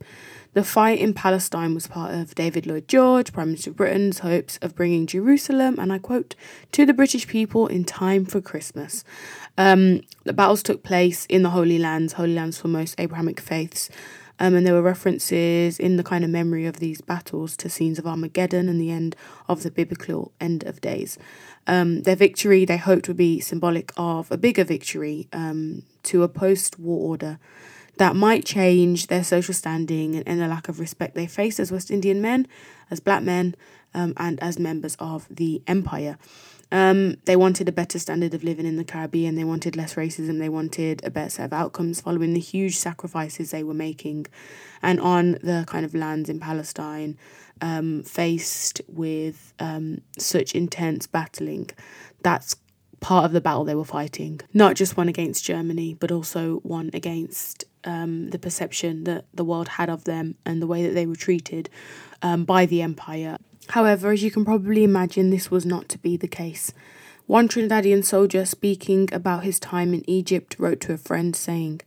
The 0.54 0.64
fight 0.64 1.00
in 1.00 1.14
Palestine 1.14 1.76
was 1.76 1.86
part 1.86 2.14
of 2.14 2.34
David 2.34 2.66
Lloyd 2.66 2.88
George, 2.88 3.32
Prime 3.32 3.50
Minister 3.50 3.70
of 3.70 3.78
Britain's 3.78 4.20
hopes 4.20 4.58
of 4.64 4.76
bringing 4.76 5.06
Jerusalem, 5.06 5.78
and 5.78 5.94
I 5.94 6.00
quote, 6.00 6.34
to 6.72 6.88
the 6.88 6.94
British 6.94 7.28
people 7.28 7.68
in 7.68 7.86
time 7.86 8.26
for 8.26 8.42
Christmas. 8.42 9.04
Um, 9.58 10.02
the 10.24 10.34
battles 10.34 10.64
took 10.64 10.82
place 10.82 11.28
in 11.28 11.44
the 11.44 11.52
Holy 11.52 11.78
Lands, 11.78 12.14
Holy 12.14 12.34
Lands 12.34 12.60
for 12.60 12.68
most 12.68 12.96
Abrahamic 13.00 13.40
faiths. 13.40 13.90
Um, 14.40 14.56
and 14.56 14.66
there 14.66 14.74
were 14.74 14.82
references 14.82 15.80
in 15.80 15.98
the 15.98 16.04
kind 16.04 16.24
of 16.24 16.30
memory 16.30 16.66
of 16.66 16.80
these 16.80 17.02
battles 17.02 17.58
to 17.58 17.70
scenes 17.70 18.00
of 18.00 18.08
Armageddon 18.08 18.70
and 18.70 18.80
the 18.80 18.90
end 18.90 19.16
of 19.48 19.64
the 19.64 19.72
biblical 19.72 20.32
end 20.40 20.64
of 20.64 20.80
days. 20.82 21.18
Um, 21.68 22.04
their 22.04 22.16
victory, 22.16 22.64
they 22.66 22.78
hoped, 22.78 23.08
would 23.10 23.18
be 23.18 23.42
symbolic 23.42 23.92
of 23.98 24.32
a 24.32 24.38
bigger 24.38 24.64
victory 24.64 25.28
um, 25.34 25.84
to 26.04 26.24
a 26.24 26.30
post 26.30 26.80
war 26.80 27.10
order 27.10 27.38
that 27.98 28.16
might 28.16 28.46
change 28.46 29.08
their 29.08 29.24
social 29.26 29.54
standing 29.54 30.16
and, 30.16 30.28
and 30.28 30.40
the 30.40 30.48
lack 30.48 30.70
of 30.70 30.80
respect 30.80 31.16
they 31.16 31.28
face 31.28 31.60
as 31.60 31.72
West 31.72 31.92
Indian 31.92 32.22
men, 32.22 32.48
as 32.90 33.02
black 33.02 33.22
men, 33.22 33.56
um, 33.94 34.14
and 34.18 34.42
as 34.42 34.58
members 34.58 34.96
of 35.00 35.28
the 35.30 35.62
empire. 35.68 36.18
Um, 36.72 37.18
they 37.26 37.36
wanted 37.36 37.68
a 37.68 37.72
better 37.72 37.98
standard 37.98 38.34
of 38.34 38.44
living 38.44 38.66
in 38.66 38.78
the 38.78 38.84
Caribbean. 38.84 39.36
They 39.36 39.44
wanted 39.44 39.76
less 39.76 39.96
racism. 39.96 40.40
They 40.40 40.50
wanted 40.50 41.04
a 41.04 41.10
better 41.10 41.30
set 41.30 41.46
of 41.46 41.54
outcomes 41.54 42.02
following 42.02 42.34
the 42.34 42.40
huge 42.40 42.78
sacrifices 42.78 43.52
they 43.52 43.64
were 43.64 43.74
making. 43.74 44.28
And 44.82 45.00
on 45.02 45.34
the 45.44 45.66
kind 45.68 45.86
of 45.86 45.96
lands 45.96 46.30
in 46.30 46.40
Palestine, 46.40 47.18
um, 47.62 48.04
faced 48.04 48.82
with 48.88 49.54
um, 49.60 50.02
such 50.18 50.54
intense 50.54 51.08
battling, 51.08 51.70
that's 52.22 52.56
part 53.00 53.26
of 53.26 53.32
the 53.32 53.42
battle 53.42 53.64
they 53.64 53.76
were 53.76 53.86
fighting. 53.86 54.42
Not 54.54 54.76
just 54.76 54.98
one 54.98 55.10
against 55.10 55.44
Germany, 55.44 55.96
but 55.96 56.12
also 56.12 56.58
one 56.58 56.90
against 56.94 57.66
um, 57.84 58.30
the 58.30 58.40
perception 58.40 59.06
that 59.06 59.26
the 59.34 59.46
world 59.46 59.68
had 59.70 59.90
of 59.90 60.04
them 60.04 60.36
and 60.46 60.62
the 60.62 60.68
way 60.68 60.86
that 60.86 60.94
they 60.94 61.06
were 61.06 61.16
treated 61.16 61.70
um, 62.22 62.46
by 62.46 62.66
the 62.66 62.82
empire. 62.82 63.38
However, 63.70 64.12
as 64.12 64.24
you 64.24 64.32
can 64.32 64.46
probably 64.46 64.84
imagine, 64.84 65.30
this 65.30 65.52
was 65.52 65.66
not 65.66 65.90
to 65.90 66.00
be 66.00 66.18
the 66.18 66.28
case. 66.28 66.74
One 67.28 67.48
Trinidadian 67.48 68.04
soldier 68.04 68.46
speaking 68.46 69.08
about 69.12 69.44
his 69.44 69.60
time 69.60 69.94
in 69.94 70.10
Egypt 70.10 70.56
wrote 70.58 70.80
to 70.82 70.94
a 70.94 70.98
friend 70.98 71.36
saying, 71.36 71.82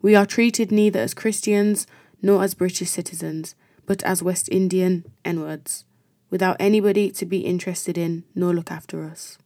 We 0.00 0.14
are 0.14 0.24
treated 0.24 0.72
neither 0.72 1.00
as 1.00 1.12
Christians 1.12 1.86
nor 2.22 2.42
as 2.42 2.54
British 2.54 2.88
citizens, 2.88 3.54
but 3.84 4.02
as 4.04 4.22
West 4.22 4.48
Indian 4.50 5.04
N-words, 5.24 5.84
without 6.30 6.56
anybody 6.58 7.10
to 7.10 7.26
be 7.26 7.40
interested 7.40 7.98
in 7.98 8.24
nor 8.34 8.54
look 8.54 8.70
after 8.70 9.04
us. 9.04 9.36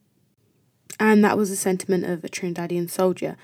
And 0.97 1.23
that 1.25 1.37
was 1.37 1.49
the 1.49 1.57
sentiment 1.57 2.05
of 2.05 2.23
a 2.23 2.29
Trinidadian 2.29 2.89
soldier. 2.89 3.35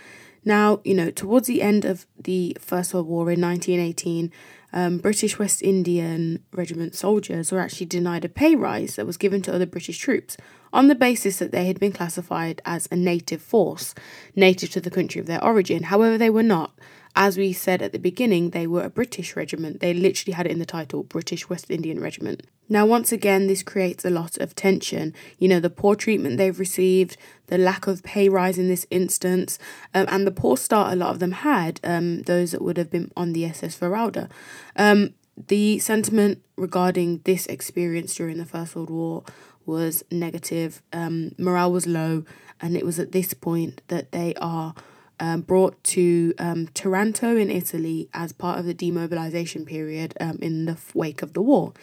Now, 0.46 0.80
you 0.86 0.94
know, 0.94 1.12
towards 1.12 1.48
the 1.48 1.62
end 1.62 1.84
of 1.84 2.06
the 2.18 2.56
First 2.62 2.94
World 2.94 3.08
War 3.08 3.30
in 3.30 3.42
1918, 3.42 4.32
um, 4.74 4.98
British 4.98 5.40
West 5.40 5.62
Indian 5.62 6.44
Regiment 6.52 6.94
soldiers 6.94 7.52
were 7.52 7.60
actually 7.60 7.86
denied 7.86 8.26
a 8.26 8.30
pay 8.30 8.56
rise 8.56 8.96
that 8.96 9.06
was 9.06 9.18
given 9.18 9.42
to 9.44 9.54
other 9.54 9.66
British 9.66 9.98
troops 9.98 10.38
on 10.74 10.88
the 10.88 10.96
basis 10.96 11.40
that 11.40 11.52
they 11.52 11.68
had 11.68 11.80
been 11.80 11.94
classified 11.94 12.62
as 12.66 12.88
a 12.92 12.96
native 12.96 13.42
force, 13.42 13.96
native 14.36 14.70
to 14.72 14.82
the 14.82 14.92
country 14.92 15.22
of 15.22 15.28
their 15.28 15.44
origin. 15.44 15.84
However, 15.84 16.18
they 16.18 16.30
were 16.30 16.44
not. 16.44 16.78
As 17.20 17.36
we 17.36 17.52
said 17.52 17.82
at 17.82 17.94
the 17.94 17.98
beginning, 17.98 18.52
they 18.52 18.68
were 18.68 18.84
a 18.84 18.92
British 18.92 19.36
regiment. 19.36 19.80
They 19.80 19.92
literally 19.92 20.36
had 20.36 20.46
it 20.46 20.52
in 20.52 20.60
the 20.60 20.68
title 20.68 21.02
British 21.02 21.50
West 21.50 21.72
Indian 21.72 22.00
Regiment. 22.00 22.44
Now, 22.70 22.86
once 22.86 23.12
again, 23.12 23.48
this 23.48 23.64
creates 23.64 24.06
a 24.06 24.12
lot 24.12 24.38
of 24.38 24.54
tension. 24.54 25.16
You 25.40 25.48
know, 25.48 25.60
the 25.60 25.72
poor 25.72 25.96
treatment 25.96 26.38
they've 26.38 26.60
received, 26.60 27.18
the 27.48 27.58
lack 27.58 27.88
of 27.88 28.04
pay 28.04 28.30
rise 28.30 28.60
in 28.60 28.68
this 28.68 28.86
instance, 28.92 29.58
um, 29.96 30.06
and 30.10 30.28
the 30.28 30.32
poor 30.32 30.58
start 30.58 30.94
a 30.94 30.96
lot 30.96 31.10
of 31.10 31.18
them 31.18 31.32
had, 31.32 31.80
um, 31.84 32.22
those 32.22 32.52
that 32.52 32.62
would 32.62 32.78
have 32.78 32.92
been 32.92 33.12
on 33.18 33.34
the 33.34 33.46
SS 33.46 33.64
Esmeralda. 33.64 34.30
Um, 34.76 35.16
the 35.48 35.80
sentiment 35.80 36.44
regarding 36.56 37.22
this 37.24 37.48
experience 37.48 38.14
during 38.14 38.38
the 38.38 38.46
First 38.46 38.76
World 38.76 38.92
War 38.92 39.24
was 39.66 40.04
negative. 40.12 40.84
Um, 40.94 41.32
morale 41.40 41.72
was 41.72 41.88
low, 41.88 42.26
and 42.62 42.78
it 42.78 42.86
was 42.86 43.00
at 43.00 43.12
this 43.12 43.34
point 43.34 43.82
that 43.88 44.12
they 44.12 44.36
are 44.36 44.76
um, 45.20 45.42
brought 45.42 45.84
to 45.86 46.34
um, 46.38 46.68
Taranto 46.74 47.36
in 47.36 47.50
Italy 47.50 48.10
as 48.14 48.32
part 48.32 48.60
of 48.60 48.66
the 48.66 48.74
demobilization 48.74 49.66
period 49.66 50.14
um, 50.20 50.38
in 50.42 50.66
the 50.66 50.78
wake 50.94 51.22
of 51.22 51.34
the 51.34 51.42
war. 51.42 51.74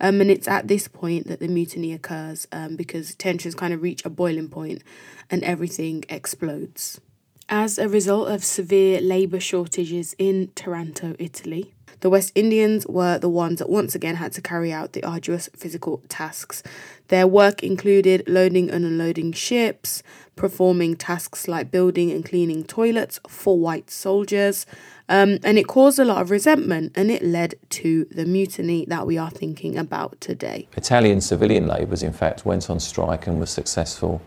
Um, 0.00 0.20
and 0.20 0.30
it's 0.30 0.48
at 0.48 0.68
this 0.68 0.88
point 0.88 1.28
that 1.28 1.40
the 1.40 1.48
mutiny 1.48 1.92
occurs 1.92 2.46
um, 2.52 2.76
because 2.76 3.14
tensions 3.14 3.54
kind 3.54 3.72
of 3.72 3.82
reach 3.82 4.04
a 4.04 4.10
boiling 4.10 4.48
point 4.48 4.82
and 5.30 5.42
everything 5.44 6.04
explodes. 6.08 7.00
As 7.48 7.78
a 7.78 7.88
result 7.88 8.28
of 8.28 8.44
severe 8.44 9.00
labour 9.00 9.40
shortages 9.40 10.14
in 10.18 10.50
Taranto, 10.54 11.14
Italy, 11.18 11.74
the 12.02 12.10
West 12.10 12.32
Indians 12.34 12.84
were 12.86 13.16
the 13.16 13.28
ones 13.28 13.60
that 13.60 13.70
once 13.70 13.94
again 13.94 14.16
had 14.16 14.32
to 14.32 14.42
carry 14.42 14.72
out 14.72 14.92
the 14.92 15.04
arduous 15.04 15.48
physical 15.56 16.02
tasks. 16.08 16.62
Their 17.08 17.28
work 17.28 17.62
included 17.62 18.24
loading 18.26 18.70
and 18.70 18.84
unloading 18.84 19.32
ships, 19.32 20.02
performing 20.34 20.96
tasks 20.96 21.46
like 21.46 21.70
building 21.70 22.10
and 22.10 22.24
cleaning 22.24 22.64
toilets 22.64 23.20
for 23.28 23.56
white 23.56 23.88
soldiers, 23.88 24.66
um, 25.08 25.38
and 25.44 25.58
it 25.58 25.68
caused 25.68 26.00
a 26.00 26.04
lot 26.04 26.20
of 26.20 26.30
resentment 26.30 26.92
and 26.96 27.08
it 27.08 27.22
led 27.22 27.54
to 27.70 28.06
the 28.10 28.24
mutiny 28.24 28.84
that 28.86 29.06
we 29.06 29.16
are 29.16 29.30
thinking 29.30 29.78
about 29.78 30.20
today. 30.20 30.68
Italian 30.76 31.20
civilian 31.20 31.68
labourers, 31.68 32.02
in 32.02 32.12
fact, 32.12 32.44
went 32.44 32.68
on 32.68 32.80
strike 32.80 33.28
and 33.28 33.38
were 33.38 33.46
successful 33.46 34.20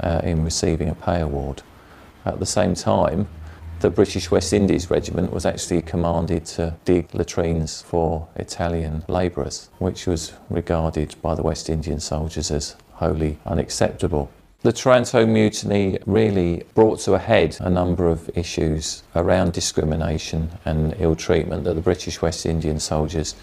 uh, 0.00 0.20
in 0.22 0.44
receiving 0.44 0.90
a 0.90 0.94
pay 0.94 1.20
award. 1.20 1.62
At 2.26 2.40
the 2.40 2.46
same 2.46 2.74
time, 2.74 3.28
the 3.82 3.90
British 3.90 4.30
West 4.30 4.52
Indies 4.52 4.90
Regiment 4.90 5.32
was 5.32 5.44
actually 5.44 5.82
commanded 5.82 6.46
to 6.46 6.76
dig 6.84 7.12
latrines 7.12 7.82
for 7.82 8.28
Italian 8.36 9.04
labourers, 9.08 9.70
which 9.80 10.06
was 10.06 10.34
regarded 10.48 11.16
by 11.20 11.34
the 11.34 11.42
West 11.42 11.68
Indian 11.68 11.98
soldiers 11.98 12.52
as 12.52 12.76
wholly 12.92 13.40
unacceptable. 13.44 14.30
The 14.60 14.72
Taranto 14.72 15.26
mutiny 15.26 15.98
really 16.06 16.62
brought 16.76 17.00
to 17.00 17.14
a 17.14 17.18
head 17.18 17.56
a 17.58 17.68
number 17.68 18.08
of 18.08 18.30
issues 18.36 19.02
around 19.16 19.52
discrimination 19.52 20.50
and 20.64 20.94
ill 21.00 21.16
treatment 21.16 21.64
that 21.64 21.74
the 21.74 21.80
British 21.80 22.22
West 22.22 22.46
Indian 22.46 22.78
soldiers 22.78 23.34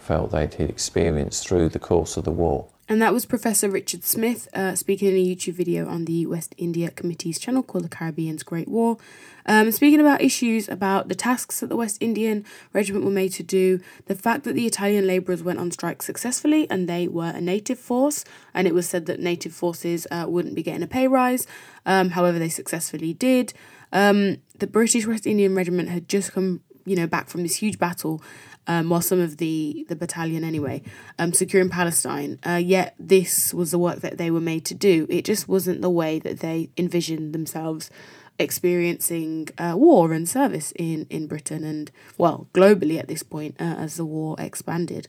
felt 0.00 0.30
they'd 0.30 0.54
experienced 0.58 1.46
through 1.46 1.68
the 1.68 1.78
course 1.78 2.16
of 2.16 2.24
the 2.24 2.30
war. 2.30 2.64
And 2.92 3.00
that 3.00 3.14
was 3.14 3.24
Professor 3.24 3.70
Richard 3.70 4.04
Smith 4.04 4.48
uh, 4.52 4.74
speaking 4.74 5.08
in 5.08 5.14
a 5.14 5.26
YouTube 5.26 5.54
video 5.54 5.88
on 5.88 6.04
the 6.04 6.26
West 6.26 6.54
India 6.58 6.90
Committee's 6.90 7.38
channel 7.38 7.62
called 7.62 7.84
The 7.84 7.88
Caribbean's 7.88 8.42
Great 8.42 8.68
War. 8.68 8.98
Um, 9.46 9.72
speaking 9.72 9.98
about 9.98 10.20
issues 10.20 10.68
about 10.68 11.08
the 11.08 11.14
tasks 11.14 11.60
that 11.60 11.68
the 11.68 11.76
West 11.76 11.96
Indian 12.02 12.44
Regiment 12.74 13.06
were 13.06 13.10
made 13.10 13.32
to 13.32 13.42
do, 13.42 13.80
the 14.08 14.14
fact 14.14 14.44
that 14.44 14.52
the 14.52 14.66
Italian 14.66 15.06
labourers 15.06 15.42
went 15.42 15.58
on 15.58 15.70
strike 15.70 16.02
successfully 16.02 16.68
and 16.68 16.86
they 16.86 17.08
were 17.08 17.32
a 17.34 17.40
native 17.40 17.78
force, 17.78 18.26
and 18.52 18.68
it 18.68 18.74
was 18.74 18.86
said 18.86 19.06
that 19.06 19.20
native 19.20 19.54
forces 19.54 20.06
uh, 20.10 20.26
wouldn't 20.28 20.54
be 20.54 20.62
getting 20.62 20.82
a 20.82 20.86
pay 20.86 21.08
rise. 21.08 21.46
Um, 21.86 22.10
however, 22.10 22.38
they 22.38 22.50
successfully 22.50 23.14
did. 23.14 23.54
Um, 23.90 24.36
the 24.58 24.66
British 24.66 25.06
West 25.06 25.26
Indian 25.26 25.54
Regiment 25.54 25.88
had 25.88 26.10
just 26.10 26.32
come, 26.32 26.60
you 26.84 26.96
know, 26.96 27.06
back 27.06 27.30
from 27.30 27.42
this 27.42 27.56
huge 27.56 27.78
battle 27.78 28.22
um, 28.66 29.00
some 29.02 29.20
of 29.20 29.38
the, 29.38 29.84
the 29.88 29.96
battalion 29.96 30.44
anyway, 30.44 30.82
um, 31.18 31.32
securing 31.32 31.68
Palestine. 31.68 32.38
Uh, 32.46 32.60
yet 32.62 32.94
this 32.98 33.52
was 33.52 33.70
the 33.70 33.78
work 33.78 34.00
that 34.00 34.18
they 34.18 34.30
were 34.30 34.40
made 34.40 34.64
to 34.66 34.74
do. 34.74 35.06
It 35.10 35.24
just 35.24 35.48
wasn't 35.48 35.82
the 35.82 35.90
way 35.90 36.18
that 36.20 36.40
they 36.40 36.70
envisioned 36.76 37.32
themselves 37.32 37.90
experiencing 38.38 39.48
uh, 39.58 39.74
war 39.76 40.12
and 40.12 40.28
service 40.28 40.72
in, 40.76 41.06
in 41.10 41.26
Britain 41.26 41.64
and, 41.64 41.90
well, 42.18 42.48
globally 42.54 42.98
at 42.98 43.08
this 43.08 43.22
point 43.22 43.54
uh, 43.60 43.64
as 43.64 43.96
the 43.96 44.04
war 44.04 44.36
expanded. 44.38 45.08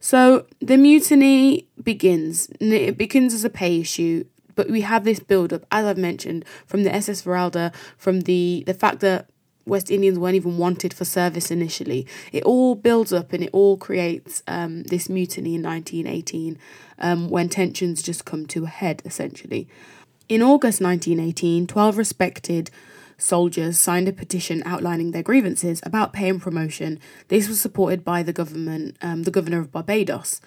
So 0.00 0.46
the 0.60 0.76
mutiny 0.76 1.68
begins. 1.82 2.50
It 2.60 2.98
begins 2.98 3.32
as 3.34 3.44
a 3.44 3.50
pay 3.50 3.80
issue, 3.80 4.24
but 4.54 4.68
we 4.70 4.82
have 4.82 5.04
this 5.04 5.20
build 5.20 5.52
up, 5.52 5.64
as 5.70 5.86
I've 5.86 5.98
mentioned, 5.98 6.44
from 6.66 6.82
the 6.82 6.94
SS 6.94 7.20
Esmeralda, 7.20 7.72
from 7.96 8.22
the, 8.22 8.62
the 8.66 8.74
fact 8.74 9.00
that 9.00 9.28
West 9.66 9.90
Indians 9.90 10.18
weren't 10.18 10.36
even 10.36 10.58
wanted 10.58 10.94
for 10.94 11.04
service 11.04 11.50
initially. 11.50 12.06
It 12.32 12.44
all 12.44 12.76
builds 12.76 13.12
up 13.12 13.32
and 13.32 13.42
it 13.42 13.50
all 13.52 13.76
creates 13.76 14.42
um, 14.46 14.84
this 14.84 15.08
mutiny 15.08 15.56
in 15.56 15.62
1918 15.62 16.56
um, 17.00 17.28
when 17.28 17.48
tensions 17.48 18.00
just 18.00 18.24
come 18.24 18.46
to 18.46 18.64
a 18.64 18.68
head, 18.68 19.02
essentially. 19.04 19.68
In 20.28 20.40
August 20.40 20.80
1918, 20.80 21.66
12 21.66 21.98
respected 21.98 22.70
soldiers 23.18 23.78
signed 23.78 24.06
a 24.06 24.12
petition 24.12 24.62
outlining 24.64 25.10
their 25.10 25.22
grievances 25.22 25.80
about 25.82 26.12
pay 26.12 26.28
and 26.28 26.40
promotion. 26.40 27.00
This 27.26 27.48
was 27.48 27.60
supported 27.60 28.04
by 28.04 28.22
the 28.22 28.32
government, 28.32 28.96
um, 29.02 29.24
the 29.24 29.30
governor 29.32 29.58
of 29.58 29.72
Barbados. 29.72 30.40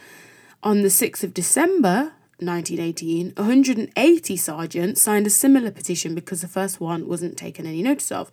On 0.63 0.81
the 0.81 0.87
6th 0.87 1.23
of 1.23 1.33
December, 1.33 2.13
1918, 2.39 3.33
180 3.35 4.37
sergeants 4.37 5.01
signed 5.01 5.27
a 5.27 5.29
similar 5.29 5.71
petition 5.71 6.15
because 6.15 6.41
the 6.41 6.47
first 6.47 6.79
one 6.79 7.07
wasn't 7.07 7.37
taken 7.37 7.65
any 7.65 7.83
notice 7.83 8.13
of. 8.13 8.31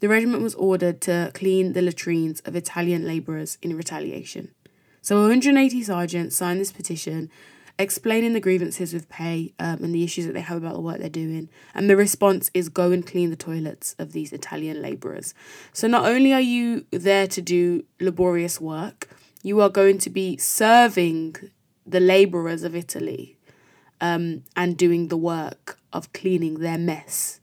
The 0.00 0.08
regiment 0.08 0.42
was 0.42 0.54
ordered 0.54 1.00
to 1.02 1.30
clean 1.34 1.72
the 1.72 1.82
latrines 1.82 2.40
of 2.40 2.54
Italian 2.54 3.06
labourers 3.06 3.58
in 3.62 3.76
retaliation. 3.76 4.50
So 5.00 5.20
180 5.20 5.82
sergeants 5.82 6.36
signed 6.36 6.60
this 6.60 6.72
petition 6.72 7.30
explaining 7.78 8.32
the 8.32 8.40
grievances 8.40 8.92
with 8.94 9.08
pay 9.08 9.52
um, 9.58 9.84
and 9.84 9.94
the 9.94 10.02
issues 10.02 10.26
that 10.26 10.32
they 10.32 10.40
have 10.40 10.56
about 10.56 10.74
the 10.74 10.80
work 10.80 10.98
they're 10.98 11.08
doing. 11.08 11.48
And 11.74 11.90
the 11.90 11.96
response 11.96 12.50
is 12.54 12.68
go 12.68 12.90
and 12.90 13.06
clean 13.06 13.30
the 13.30 13.36
toilets 13.36 13.94
of 13.98 14.12
these 14.12 14.32
Italian 14.32 14.80
labourers. 14.80 15.34
So 15.72 15.86
not 15.86 16.06
only 16.06 16.32
are 16.32 16.40
you 16.40 16.86
there 16.90 17.26
to 17.26 17.42
do 17.42 17.84
laborious 18.00 18.60
work, 18.60 19.08
you 19.42 19.60
are 19.60 19.68
going 19.68 19.98
to 19.98 20.10
be 20.10 20.36
serving 20.38 21.36
the 21.86 22.00
labourers 22.00 22.62
of 22.62 22.74
Italy 22.74 23.36
um, 24.00 24.42
and 24.56 24.76
doing 24.76 25.08
the 25.08 25.16
work 25.16 25.78
of 25.92 26.12
cleaning 26.12 26.60
their 26.60 26.78
mess 26.78 27.40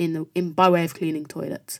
in 0.00 0.14
the 0.14 0.26
in 0.34 0.50
by 0.52 0.68
way 0.68 0.84
of 0.84 0.94
cleaning 0.94 1.26
toilets. 1.26 1.78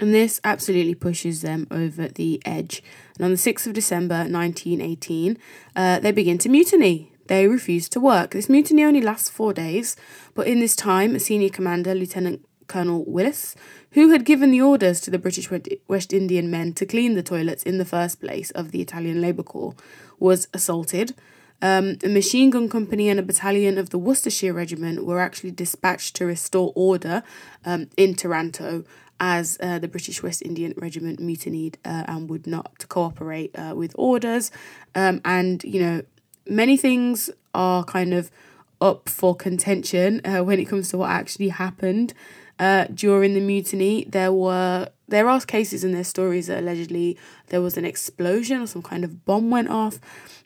And 0.00 0.12
this 0.12 0.40
absolutely 0.42 0.96
pushes 0.96 1.42
them 1.42 1.68
over 1.70 2.08
the 2.08 2.42
edge. 2.44 2.82
And 3.16 3.24
on 3.24 3.30
the 3.30 3.36
6th 3.36 3.66
of 3.68 3.72
December 3.72 4.16
1918, 4.16 5.38
uh, 5.76 6.00
they 6.00 6.10
begin 6.10 6.38
to 6.38 6.48
mutiny. 6.48 7.12
They 7.28 7.46
refuse 7.46 7.88
to 7.90 8.00
work. 8.00 8.32
This 8.32 8.48
mutiny 8.48 8.82
only 8.82 9.00
lasts 9.00 9.30
four 9.30 9.52
days, 9.52 9.96
but 10.34 10.48
in 10.48 10.58
this 10.58 10.74
time, 10.74 11.14
a 11.14 11.20
senior 11.20 11.50
commander, 11.50 11.94
Lieutenant 11.94 12.44
Colonel 12.66 13.04
Willis, 13.06 13.54
who 13.92 14.10
had 14.10 14.24
given 14.24 14.50
the 14.50 14.60
orders 14.60 15.00
to 15.02 15.10
the 15.10 15.18
British 15.18 15.48
West 15.86 16.12
Indian 16.12 16.50
men 16.50 16.72
to 16.72 16.86
clean 16.86 17.14
the 17.14 17.22
toilets 17.22 17.62
in 17.62 17.78
the 17.78 17.84
first 17.84 18.20
place 18.20 18.50
of 18.52 18.72
the 18.72 18.80
Italian 18.80 19.20
Labour 19.20 19.44
Corps, 19.44 19.74
was 20.18 20.48
assaulted 20.52 21.14
um, 21.62 21.96
a 22.04 22.08
machine 22.08 22.50
gun 22.50 22.68
company 22.68 23.08
and 23.08 23.18
a 23.18 23.22
battalion 23.22 23.78
of 23.78 23.90
the 23.90 23.98
Worcestershire 23.98 24.52
Regiment 24.52 25.06
were 25.06 25.20
actually 25.20 25.52
dispatched 25.52 26.16
to 26.16 26.26
restore 26.26 26.72
order 26.74 27.22
um, 27.64 27.88
in 27.96 28.14
Taranto 28.14 28.84
as 29.20 29.56
uh, 29.62 29.78
the 29.78 29.86
British 29.86 30.22
West 30.22 30.42
Indian 30.42 30.74
Regiment 30.76 31.20
mutinied 31.20 31.78
uh, 31.84 32.02
and 32.08 32.28
would 32.28 32.46
not 32.46 32.84
cooperate 32.88 33.56
uh, 33.56 33.72
with 33.76 33.94
orders. 33.96 34.50
Um, 34.96 35.20
and, 35.24 35.62
you 35.62 35.80
know, 35.80 36.02
many 36.48 36.76
things 36.76 37.30
are 37.54 37.84
kind 37.84 38.12
of 38.12 38.30
up 38.80 39.08
for 39.08 39.36
contention 39.36 40.20
uh, 40.24 40.42
when 40.42 40.58
it 40.58 40.64
comes 40.64 40.88
to 40.88 40.98
what 40.98 41.10
actually 41.10 41.50
happened 41.50 42.12
uh, 42.58 42.86
during 42.92 43.34
the 43.34 43.40
mutiny. 43.40 44.04
There 44.04 44.32
were 44.32 44.88
there 45.12 45.28
are 45.28 45.40
cases 45.42 45.84
in 45.84 45.92
their 45.92 46.04
stories 46.04 46.46
that 46.46 46.60
allegedly 46.60 47.18
there 47.48 47.60
was 47.60 47.76
an 47.76 47.84
explosion 47.84 48.62
or 48.62 48.66
some 48.66 48.82
kind 48.82 49.04
of 49.04 49.26
bomb 49.26 49.50
went 49.50 49.68
off. 49.68 50.00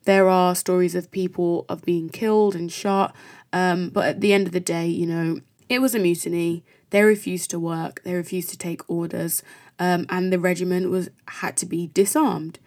There 0.05 0.29
are 0.29 0.57
stories 0.57 0.96
of 0.96 1.12
people 1.12 1.64
of 1.68 1.85
being 1.85 2.09
killed 2.09 2.57
and 2.57 2.70
shot. 2.70 3.14
Um, 3.52 3.90
but 3.90 4.07
at 4.07 4.20
the 4.20 4.33
end 4.33 4.48
of 4.48 4.52
the 4.52 4.59
day, 4.59 4.88
you 4.88 5.07
know, 5.07 5.40
it 5.68 5.79
was 5.81 5.94
a 5.94 6.00
mutiny. 6.00 6.64
They 6.90 7.02
refused 7.02 7.48
to 7.50 7.61
work. 7.61 8.02
They 8.02 8.14
refused 8.14 8.50
to 8.50 8.59
take 8.59 8.88
orders, 8.90 9.42
um, 9.79 10.05
and 10.09 10.33
the 10.33 10.38
regiment 10.38 10.90
was 10.90 11.11
had 11.29 11.57
to 11.59 11.66
be 11.66 11.87
disarmed. 11.94 12.59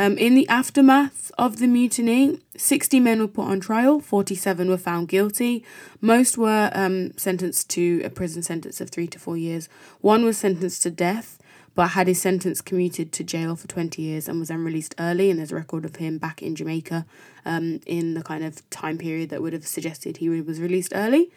Um, 0.00 0.16
in 0.16 0.36
the 0.36 0.48
aftermath 0.48 1.32
of 1.36 1.58
the 1.58 1.66
mutiny, 1.66 2.38
60 2.56 3.00
men 3.00 3.18
were 3.18 3.26
put 3.26 3.48
on 3.48 3.58
trial, 3.58 3.98
47 3.98 4.70
were 4.70 4.78
found 4.78 5.08
guilty. 5.08 5.64
Most 6.00 6.38
were 6.38 6.70
um, 6.72 7.10
sentenced 7.18 7.68
to 7.70 8.02
a 8.04 8.08
prison 8.08 8.44
sentence 8.44 8.80
of 8.80 8.90
three 8.90 9.08
to 9.08 9.18
four 9.18 9.36
years. 9.36 9.68
One 10.00 10.24
was 10.24 10.38
sentenced 10.38 10.84
to 10.84 10.92
death, 10.92 11.40
but 11.74 11.88
had 11.88 12.06
his 12.06 12.22
sentence 12.22 12.60
commuted 12.60 13.10
to 13.10 13.24
jail 13.24 13.56
for 13.56 13.66
20 13.66 14.00
years 14.00 14.28
and 14.28 14.38
was 14.38 14.50
then 14.50 14.62
released 14.62 14.94
early. 15.00 15.30
And 15.30 15.40
there's 15.40 15.50
a 15.50 15.56
record 15.56 15.84
of 15.84 15.96
him 15.96 16.18
back 16.18 16.42
in 16.42 16.54
Jamaica 16.54 17.04
um, 17.44 17.80
in 17.84 18.14
the 18.14 18.22
kind 18.22 18.44
of 18.44 18.68
time 18.70 18.98
period 18.98 19.30
that 19.30 19.42
would 19.42 19.52
have 19.52 19.66
suggested 19.66 20.18
he 20.18 20.28
was 20.28 20.60
released 20.60 20.92
early. 20.94 21.32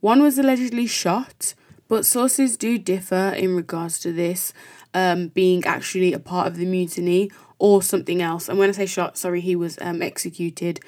One 0.00 0.22
was 0.22 0.38
allegedly 0.38 0.86
shot, 0.86 1.52
but 1.86 2.06
sources 2.06 2.56
do 2.56 2.78
differ 2.78 3.34
in 3.36 3.54
regards 3.54 4.00
to 4.00 4.12
this 4.12 4.54
um, 4.94 5.28
being 5.28 5.66
actually 5.66 6.14
a 6.14 6.18
part 6.18 6.46
of 6.46 6.56
the 6.56 6.64
mutiny 6.64 7.30
or 7.58 7.82
something 7.82 8.22
else. 8.22 8.48
And 8.48 8.58
when 8.58 8.68
I 8.68 8.72
say 8.72 8.86
shot, 8.86 9.16
sorry, 9.16 9.40
he 9.40 9.56
was 9.56 9.78
um, 9.80 10.02
executed 10.02 10.80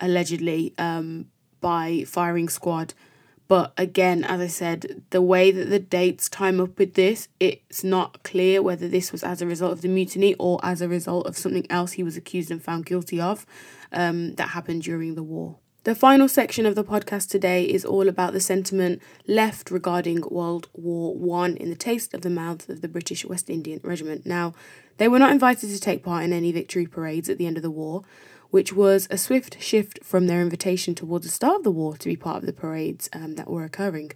allegedly 0.00 0.74
um, 0.78 1.26
by 1.60 2.04
firing 2.06 2.48
squad 2.48 2.94
but 3.48 3.72
again, 3.76 4.24
as 4.24 4.40
I 4.40 4.48
said, 4.48 5.02
the 5.10 5.22
way 5.22 5.50
that 5.52 5.70
the 5.70 5.78
dates 5.78 6.28
time 6.28 6.60
up 6.60 6.78
with 6.78 6.94
this, 6.94 7.28
it's 7.38 7.84
not 7.84 8.22
clear 8.24 8.60
whether 8.60 8.88
this 8.88 9.12
was 9.12 9.22
as 9.22 9.40
a 9.40 9.46
result 9.46 9.72
of 9.72 9.82
the 9.82 9.88
mutiny 9.88 10.34
or 10.34 10.58
as 10.64 10.80
a 10.80 10.88
result 10.88 11.26
of 11.26 11.38
something 11.38 11.66
else 11.70 11.92
he 11.92 12.02
was 12.02 12.16
accused 12.16 12.50
and 12.50 12.62
found 12.62 12.86
guilty 12.86 13.20
of 13.20 13.46
um, 13.92 14.34
that 14.34 14.48
happened 14.48 14.82
during 14.82 15.14
the 15.14 15.22
war. 15.22 15.58
The 15.86 15.94
final 15.94 16.26
section 16.26 16.66
of 16.66 16.74
the 16.74 16.82
podcast 16.82 17.28
today 17.28 17.62
is 17.62 17.84
all 17.84 18.08
about 18.08 18.32
the 18.32 18.40
sentiment 18.40 19.00
left 19.28 19.70
regarding 19.70 20.24
World 20.28 20.68
War 20.74 21.14
One 21.14 21.56
in 21.56 21.70
the 21.70 21.76
taste 21.76 22.12
of 22.12 22.22
the 22.22 22.28
mouth 22.28 22.68
of 22.68 22.80
the 22.80 22.88
British 22.88 23.24
West 23.24 23.48
Indian 23.48 23.78
Regiment. 23.84 24.26
Now, 24.26 24.52
they 24.96 25.06
were 25.06 25.20
not 25.20 25.30
invited 25.30 25.70
to 25.70 25.78
take 25.78 26.02
part 26.02 26.24
in 26.24 26.32
any 26.32 26.50
victory 26.50 26.88
parades 26.88 27.28
at 27.28 27.38
the 27.38 27.46
end 27.46 27.56
of 27.56 27.62
the 27.62 27.70
war, 27.70 28.02
which 28.50 28.72
was 28.72 29.06
a 29.12 29.16
swift 29.16 29.62
shift 29.62 30.00
from 30.02 30.26
their 30.26 30.42
invitation 30.42 30.96
towards 30.96 31.24
the 31.24 31.30
start 31.30 31.58
of 31.58 31.62
the 31.62 31.70
war 31.70 31.96
to 31.96 32.08
be 32.08 32.16
part 32.16 32.38
of 32.38 32.46
the 32.46 32.52
parades 32.52 33.08
um, 33.12 33.36
that 33.36 33.48
were 33.48 33.62
occurring. 33.62 34.10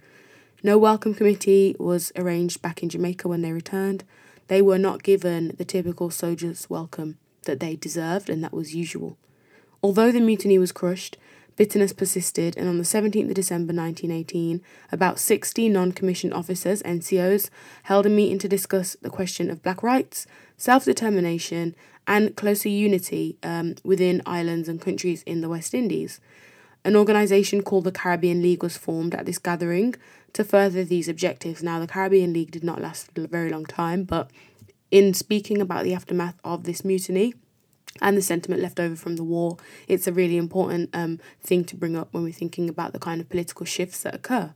No 0.61 0.77
welcome 0.77 1.13
committee 1.13 1.77
was 1.79 2.11
arranged 2.17 2.61
back 2.61 2.83
in 2.83 2.89
Jamaica 2.89 3.29
when 3.29 3.43
they 3.43 3.53
returned. 3.53 4.03
They 4.49 4.61
were 4.61 4.77
not 4.77 5.03
given 5.03 5.55
the 5.57 5.63
typical 5.63 6.09
soldiers' 6.09 6.69
welcome 6.69 7.17
that 7.43 7.61
they 7.61 7.77
deserved, 7.77 8.29
and 8.29 8.43
that 8.43 8.51
was 8.51 8.75
usual. 8.75 9.17
Although 9.81 10.11
the 10.11 10.19
mutiny 10.19 10.59
was 10.59 10.73
crushed, 10.73 11.17
bitterness 11.61 11.93
persisted, 11.93 12.57
and 12.57 12.67
on 12.67 12.79
the 12.79 12.83
17th 12.83 13.29
of 13.29 13.35
December 13.35 13.71
1918, 13.71 14.63
about 14.91 15.19
60 15.19 15.69
non 15.69 15.91
commissioned 15.91 16.33
officers, 16.33 16.81
NCOs, 16.81 17.51
held 17.83 18.07
a 18.07 18.09
meeting 18.09 18.39
to 18.39 18.47
discuss 18.47 18.97
the 19.03 19.11
question 19.11 19.51
of 19.51 19.61
black 19.61 19.83
rights, 19.83 20.25
self 20.57 20.85
determination, 20.85 21.75
and 22.07 22.35
closer 22.35 22.67
unity 22.67 23.37
um, 23.43 23.75
within 23.83 24.23
islands 24.25 24.67
and 24.67 24.81
countries 24.81 25.21
in 25.27 25.41
the 25.41 25.49
West 25.49 25.75
Indies. 25.75 26.19
An 26.83 26.95
organisation 26.95 27.61
called 27.61 27.83
the 27.83 27.91
Caribbean 27.91 28.41
League 28.41 28.63
was 28.63 28.75
formed 28.75 29.13
at 29.13 29.27
this 29.27 29.37
gathering 29.37 29.93
to 30.33 30.43
further 30.43 30.83
these 30.83 31.07
objectives. 31.07 31.61
Now, 31.61 31.79
the 31.79 31.85
Caribbean 31.85 32.33
League 32.33 32.49
did 32.49 32.63
not 32.63 32.81
last 32.81 33.15
a 33.15 33.27
very 33.27 33.51
long 33.51 33.67
time, 33.67 34.05
but 34.05 34.31
in 34.89 35.13
speaking 35.13 35.61
about 35.61 35.83
the 35.83 35.93
aftermath 35.93 36.39
of 36.43 36.63
this 36.63 36.83
mutiny 36.83 37.35
and 38.01 38.15
the 38.15 38.21
sentiment 38.21 38.61
left 38.61 38.79
over 38.79 38.95
from 38.95 39.15
the 39.15 39.23
war, 39.23 39.57
it's 39.87 40.07
a 40.07 40.13
really 40.13 40.37
important 40.37 40.89
um, 40.93 41.19
thing 41.41 41.65
to 41.65 41.75
bring 41.75 41.95
up 41.95 42.13
when 42.13 42.23
we're 42.23 42.31
thinking 42.31 42.69
about 42.69 42.93
the 42.93 42.99
kind 42.99 43.19
of 43.19 43.29
political 43.29 43.65
shifts 43.65 44.03
that 44.03 44.15
occur. 44.15 44.53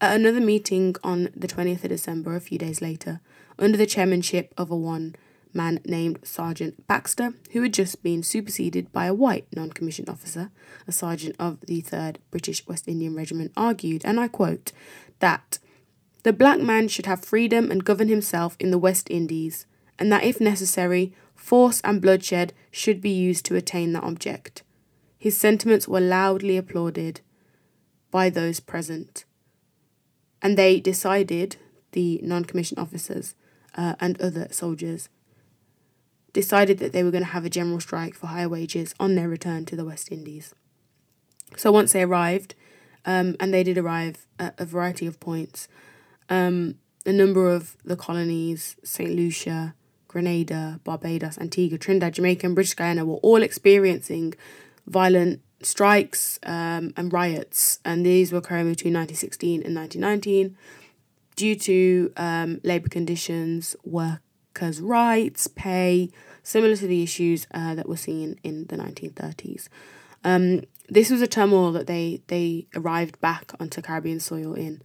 At 0.00 0.14
another 0.14 0.40
meeting 0.40 0.94
on 1.02 1.30
the 1.34 1.48
20th 1.48 1.82
of 1.82 1.90
December, 1.90 2.36
a 2.36 2.40
few 2.40 2.58
days 2.58 2.80
later, 2.80 3.20
under 3.58 3.76
the 3.76 3.86
chairmanship 3.86 4.54
of 4.56 4.70
a 4.70 4.76
one 4.76 5.16
man 5.52 5.80
named 5.84 6.20
Sergeant 6.22 6.86
Baxter, 6.86 7.34
who 7.52 7.62
had 7.62 7.74
just 7.74 8.02
been 8.02 8.22
superseded 8.22 8.92
by 8.92 9.06
a 9.06 9.14
white 9.14 9.46
non 9.52 9.70
commissioned 9.70 10.08
officer, 10.08 10.50
a 10.86 10.92
sergeant 10.92 11.34
of 11.38 11.60
the 11.62 11.82
3rd 11.82 12.16
British 12.30 12.66
West 12.66 12.86
Indian 12.86 13.14
Regiment, 13.14 13.52
argued, 13.56 14.02
and 14.04 14.20
I 14.20 14.28
quote, 14.28 14.72
that 15.18 15.58
the 16.22 16.32
black 16.32 16.60
man 16.60 16.88
should 16.88 17.06
have 17.06 17.24
freedom 17.24 17.70
and 17.70 17.84
govern 17.84 18.08
himself 18.08 18.56
in 18.60 18.70
the 18.70 18.78
West 18.78 19.10
Indies, 19.10 19.66
and 19.98 20.10
that 20.12 20.24
if 20.24 20.40
necessary, 20.40 21.12
force 21.34 21.80
and 21.82 22.02
bloodshed 22.02 22.52
should 22.70 23.00
be 23.00 23.10
used 23.10 23.44
to 23.46 23.56
attain 23.56 23.92
that 23.92 24.04
object. 24.04 24.62
His 25.18 25.36
sentiments 25.36 25.88
were 25.88 26.00
loudly 26.00 26.56
applauded 26.56 27.20
by 28.10 28.30
those 28.30 28.60
present, 28.60 29.24
and 30.40 30.56
they 30.56 30.80
decided, 30.80 31.56
the 31.92 32.20
non 32.22 32.44
commissioned 32.44 32.78
officers 32.78 33.34
uh, 33.76 33.94
and 34.00 34.20
other 34.20 34.48
soldiers, 34.50 35.08
decided 36.32 36.78
that 36.78 36.92
they 36.92 37.02
were 37.02 37.10
going 37.10 37.24
to 37.24 37.30
have 37.30 37.44
a 37.44 37.50
general 37.50 37.80
strike 37.80 38.14
for 38.14 38.28
higher 38.28 38.48
wages 38.48 38.94
on 39.00 39.14
their 39.14 39.28
return 39.28 39.64
to 39.64 39.76
the 39.76 39.84
West 39.84 40.12
Indies. 40.12 40.54
So 41.56 41.72
once 41.72 41.92
they 41.92 42.02
arrived, 42.02 42.54
um, 43.04 43.36
and 43.40 43.52
they 43.52 43.64
did 43.64 43.78
arrive 43.78 44.26
at 44.38 44.54
a 44.58 44.64
variety 44.64 45.06
of 45.06 45.18
points, 45.18 45.66
um, 46.28 46.76
a 47.06 47.12
number 47.12 47.48
of 47.48 47.76
the 47.84 47.96
colonies, 47.96 48.76
St. 48.84 49.10
Lucia, 49.10 49.74
Grenada, 50.08 50.80
Barbados, 50.84 51.38
Antigua, 51.38 51.78
Trinidad, 51.78 52.14
Jamaica, 52.14 52.46
and 52.46 52.54
British 52.54 52.74
Guyana 52.74 53.04
were 53.04 53.16
all 53.16 53.42
experiencing 53.42 54.34
violent 54.86 55.40
strikes 55.62 56.38
um, 56.44 56.92
and 56.96 57.12
riots, 57.12 57.78
and 57.84 58.04
these 58.04 58.32
were 58.32 58.38
occurring 58.38 58.70
between 58.70 58.94
1916 58.94 59.62
and 59.62 59.74
1919 59.74 60.56
due 61.36 61.54
to 61.54 62.12
um, 62.16 62.60
labour 62.64 62.88
conditions, 62.88 63.76
workers' 63.84 64.80
rights, 64.80 65.46
pay, 65.46 66.10
similar 66.42 66.74
to 66.74 66.86
the 66.86 67.02
issues 67.02 67.46
uh, 67.52 67.76
that 67.76 67.88
were 67.88 67.96
seen 67.96 68.40
in 68.42 68.66
the 68.66 68.76
1930s. 68.76 69.68
Um, 70.24 70.62
this 70.88 71.10
was 71.10 71.22
a 71.22 71.28
turmoil 71.28 71.70
that 71.72 71.86
they, 71.86 72.22
they 72.26 72.66
arrived 72.74 73.20
back 73.20 73.52
onto 73.60 73.80
Caribbean 73.80 74.18
soil 74.18 74.54
in. 74.54 74.82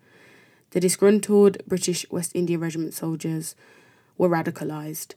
The 0.72 0.80
disgruntled 0.80 1.58
British 1.66 2.06
West 2.12 2.32
India 2.36 2.58
Regiment 2.58 2.94
soldiers 2.94 3.56
were 4.18 4.30
radicalised. 4.30 5.16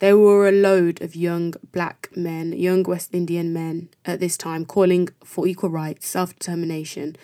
There 0.00 0.18
were 0.18 0.48
a 0.48 0.52
load 0.52 1.00
of 1.00 1.14
young 1.16 1.54
black 1.72 2.10
men, 2.16 2.52
young 2.52 2.82
West 2.82 3.14
Indian 3.14 3.52
men 3.52 3.88
at 4.04 4.20
this 4.20 4.36
time, 4.36 4.64
calling 4.64 5.08
for 5.24 5.46
equal 5.46 5.70
rights, 5.70 6.08
self 6.08 6.38
determination, 6.38 7.16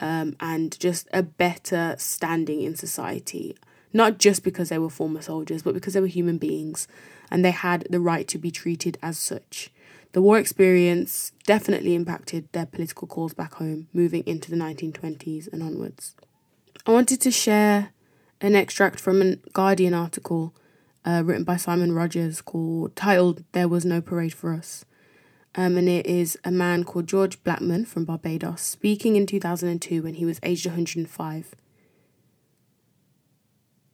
um, 0.00 0.36
and 0.38 0.78
just 0.78 1.08
a 1.12 1.22
better 1.22 1.94
standing 1.98 2.62
in 2.62 2.76
society. 2.76 3.56
Not 3.92 4.18
just 4.18 4.44
because 4.44 4.68
they 4.68 4.78
were 4.78 4.90
former 4.90 5.22
soldiers, 5.22 5.62
but 5.62 5.74
because 5.74 5.94
they 5.94 6.00
were 6.00 6.06
human 6.06 6.36
beings 6.38 6.86
and 7.30 7.44
they 7.44 7.50
had 7.50 7.86
the 7.90 8.00
right 8.00 8.28
to 8.28 8.38
be 8.38 8.50
treated 8.50 8.98
as 9.02 9.18
such. 9.18 9.70
The 10.12 10.22
war 10.22 10.38
experience 10.38 11.32
definitely 11.46 11.94
impacted 11.94 12.50
their 12.52 12.66
political 12.66 13.08
cause 13.08 13.34
back 13.34 13.54
home, 13.54 13.88
moving 13.92 14.22
into 14.26 14.50
the 14.50 14.56
1920s 14.56 15.52
and 15.52 15.62
onwards. 15.62 16.14
I 16.86 16.92
wanted 16.92 17.20
to 17.22 17.30
share 17.30 17.90
an 18.40 18.54
extract 18.54 19.00
from 19.00 19.22
a 19.22 19.36
Guardian 19.52 19.94
article 19.94 20.54
uh, 21.04 21.22
written 21.24 21.44
by 21.44 21.56
Simon 21.56 21.92
Rogers 21.92 22.40
called 22.40 22.94
titled 22.94 23.44
"There 23.52 23.68
Was 23.68 23.84
No 23.84 24.00
Parade 24.00 24.34
for 24.34 24.52
Us," 24.52 24.84
um, 25.54 25.76
and 25.76 25.88
it 25.88 26.06
is 26.06 26.38
a 26.44 26.50
man 26.50 26.84
called 26.84 27.06
George 27.06 27.42
Blackman 27.42 27.84
from 27.84 28.04
Barbados 28.04 28.60
speaking 28.62 29.16
in 29.16 29.26
2002 29.26 30.02
when 30.02 30.14
he 30.14 30.24
was 30.24 30.40
aged 30.42 30.66
105. 30.66 31.54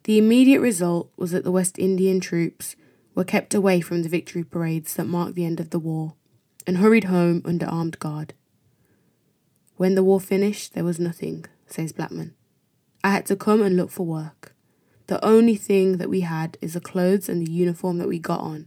The 0.04 0.18
immediate 0.18 0.60
result 0.60 1.10
was 1.16 1.30
that 1.30 1.44
the 1.44 1.52
West 1.52 1.78
Indian 1.78 2.20
troops 2.20 2.76
were 3.14 3.24
kept 3.24 3.54
away 3.54 3.80
from 3.80 4.02
the 4.02 4.08
victory 4.08 4.44
parades 4.44 4.94
that 4.94 5.06
marked 5.06 5.34
the 5.34 5.46
end 5.46 5.60
of 5.60 5.70
the 5.70 5.78
war 5.78 6.14
and 6.66 6.78
hurried 6.78 7.04
home 7.04 7.40
under 7.44 7.66
armed 7.66 7.98
guard. 7.98 8.34
When 9.76 9.94
the 9.94 10.04
war 10.04 10.20
finished, 10.20 10.74
there 10.74 10.84
was 10.84 11.00
nothing, 11.00 11.46
says 11.66 11.92
Blackman. 11.92 12.34
I 13.04 13.10
had 13.10 13.26
to 13.26 13.36
come 13.36 13.60
and 13.60 13.76
look 13.76 13.90
for 13.90 14.06
work. 14.06 14.54
The 15.08 15.22
only 15.22 15.56
thing 15.56 15.98
that 15.98 16.08
we 16.08 16.22
had 16.22 16.56
is 16.62 16.72
the 16.72 16.80
clothes 16.80 17.28
and 17.28 17.46
the 17.46 17.52
uniform 17.52 17.98
that 17.98 18.08
we 18.08 18.18
got 18.18 18.40
on. 18.40 18.66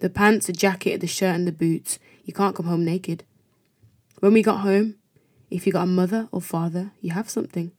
The 0.00 0.10
pants, 0.10 0.48
the 0.48 0.52
jacket, 0.52 1.00
the 1.00 1.06
shirt, 1.06 1.36
and 1.36 1.46
the 1.46 1.52
boots. 1.52 2.00
You 2.24 2.34
can't 2.34 2.56
come 2.56 2.66
home 2.66 2.84
naked. 2.84 3.22
When 4.18 4.32
we 4.32 4.42
got 4.42 4.62
home, 4.62 4.96
if 5.52 5.68
you 5.68 5.72
got 5.72 5.84
a 5.84 5.86
mother 5.86 6.28
or 6.32 6.40
father, 6.40 6.90
you 7.00 7.12
have 7.12 7.30
something. 7.30 7.70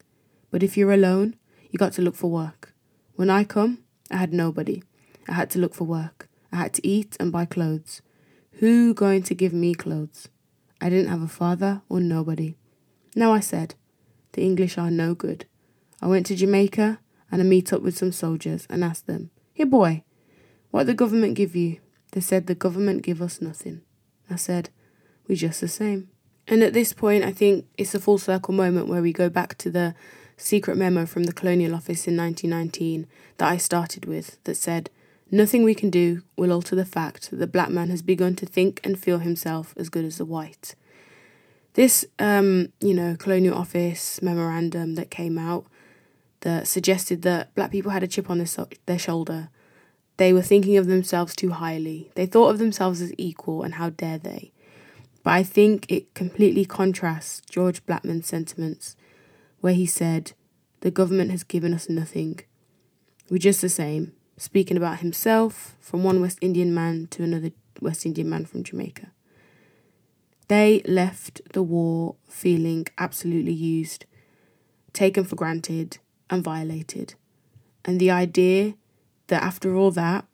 But 0.49 0.63
if 0.63 0.77
you're 0.77 0.93
alone, 0.93 1.35
you 1.71 1.77
got 1.77 1.91
to 1.93 2.01
look 2.01 2.15
for 2.15 2.31
work. 2.31 2.73
When 3.15 3.29
I 3.29 3.43
come, 3.43 3.79
I 4.09 4.15
had 4.15 4.31
nobody. 4.31 4.83
I 5.27 5.33
had 5.33 5.49
to 5.51 5.59
look 5.59 5.75
for 5.75 5.83
work. 5.83 6.29
I 6.53 6.55
had 6.55 6.73
to 6.75 6.87
eat 6.87 7.17
and 7.19 7.33
buy 7.33 7.43
clothes. 7.43 8.01
Who 8.59 8.93
going 8.93 9.23
to 9.23 9.35
give 9.35 9.51
me 9.51 9.73
clothes? 9.73 10.29
I 10.79 10.87
didn't 10.89 11.09
have 11.09 11.21
a 11.21 11.27
father 11.27 11.81
or 11.89 11.99
nobody. 11.99 12.55
Now 13.13 13.33
I 13.33 13.41
said, 13.41 13.75
the 14.31 14.43
English 14.43 14.77
are 14.77 14.89
no 14.89 15.13
good. 15.13 15.45
I 16.01 16.07
went 16.07 16.25
to 16.27 16.35
Jamaica 16.35 16.99
and 17.31 17.41
I 17.41 17.43
meet 17.43 17.73
up 17.73 17.81
with 17.81 17.97
some 17.97 18.11
soldiers 18.11 18.67
and 18.69 18.83
asked 18.83 19.07
them, 19.07 19.31
Here 19.53 19.65
boy, 19.65 20.03
what 20.71 20.85
the 20.85 20.93
government 20.93 21.35
give 21.35 21.55
you? 21.55 21.79
They 22.11 22.21
said 22.21 22.47
the 22.47 22.55
government 22.55 23.03
give 23.03 23.21
us 23.21 23.41
nothing. 23.41 23.81
I 24.29 24.35
said, 24.35 24.69
We 25.27 25.35
just 25.35 25.61
the 25.61 25.67
same. 25.67 26.09
And 26.47 26.63
at 26.63 26.73
this 26.73 26.93
point 26.93 27.23
I 27.23 27.31
think 27.31 27.65
it's 27.77 27.95
a 27.95 27.99
full 27.99 28.17
circle 28.17 28.53
moment 28.53 28.87
where 28.87 29.01
we 29.01 29.11
go 29.11 29.29
back 29.29 29.57
to 29.59 29.69
the 29.69 29.95
secret 30.37 30.77
memo 30.77 31.05
from 31.05 31.23
the 31.23 31.33
Colonial 31.33 31.73
Office 31.73 32.07
in 32.07 32.15
1919 32.15 33.07
that 33.37 33.49
I 33.49 33.57
started 33.57 34.05
with 34.05 34.41
that 34.43 34.55
said, 34.55 34.89
Nothing 35.29 35.63
we 35.63 35.75
can 35.75 35.89
do 35.89 36.23
will 36.37 36.53
alter 36.53 36.75
the 36.75 36.85
fact 36.85 37.31
that 37.31 37.35
the 37.35 37.47
black 37.47 37.69
man 37.69 37.89
has 37.89 38.01
begun 38.01 38.35
to 38.35 38.45
think 38.45 38.79
and 38.83 38.97
feel 38.97 39.19
himself 39.19 39.73
as 39.75 39.89
good 39.89 40.05
as 40.05 40.19
the 40.19 40.25
white. 40.25 40.73
This, 41.73 42.05
um, 42.17 42.71
you 42.79 42.93
know, 42.93 43.17
Colonial 43.17 43.57
Office 43.57 44.21
memorandum 44.21 44.95
that 44.95 45.11
came 45.11 45.37
out 45.37 45.65
that 46.41 46.67
suggested 46.67 47.21
that 47.23 47.53
black 47.55 47.71
people 47.71 47.91
had 47.91 48.03
a 48.03 48.07
chip 48.07 48.29
on 48.29 48.37
their, 48.37 48.67
their 48.85 48.99
shoulder. 48.99 49.49
They 50.17 50.33
were 50.33 50.41
thinking 50.41 50.77
of 50.77 50.87
themselves 50.87 51.35
too 51.35 51.51
highly. 51.51 52.11
They 52.15 52.25
thought 52.25 52.49
of 52.49 52.59
themselves 52.59 53.01
as 53.01 53.13
equal, 53.17 53.63
and 53.63 53.75
how 53.75 53.89
dare 53.91 54.17
they? 54.17 54.51
But 55.23 55.31
I 55.33 55.43
think 55.43 55.91
it 55.91 56.13
completely 56.13 56.65
contrasts 56.65 57.41
George 57.49 57.85
Blackman's 57.85 58.27
sentiments, 58.27 58.95
where 59.59 59.73
he 59.73 59.85
said, 59.85 60.33
The 60.81 60.91
government 60.91 61.31
has 61.31 61.43
given 61.43 61.73
us 61.73 61.89
nothing. 61.89 62.39
We're 63.29 63.37
just 63.39 63.61
the 63.61 63.69
same 63.69 64.13
speaking 64.37 64.77
about 64.77 64.99
himself 64.99 65.75
from 65.79 66.03
one 66.03 66.21
West 66.21 66.37
Indian 66.41 66.73
man 66.73 67.07
to 67.07 67.23
another 67.23 67.51
West 67.81 68.05
Indian 68.05 68.29
man 68.29 68.45
from 68.45 68.63
Jamaica. 68.63 69.11
They 70.47 70.81
left 70.85 71.41
the 71.51 71.63
war 71.63 72.15
feeling 72.29 72.85
absolutely 72.97 73.51
used, 73.51 74.05
taken 74.93 75.25
for 75.25 75.35
granted, 75.35 75.97
and 76.29 76.43
violated. 76.43 77.15
And 77.85 77.99
the 77.99 78.11
idea 78.11 78.75
that 79.27 79.43
after 79.43 79.75
all 79.75 79.91
that, 79.91 80.25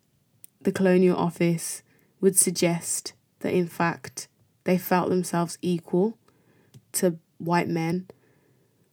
the 0.60 0.72
Colonial 0.72 1.16
Office 1.16 1.82
would 2.20 2.36
suggest 2.36 3.12
that 3.40 3.52
in 3.52 3.66
fact 3.66 4.28
they 4.64 4.78
felt 4.78 5.10
themselves 5.10 5.58
equal 5.60 6.16
to 6.92 7.18
white 7.38 7.68
men 7.68 8.06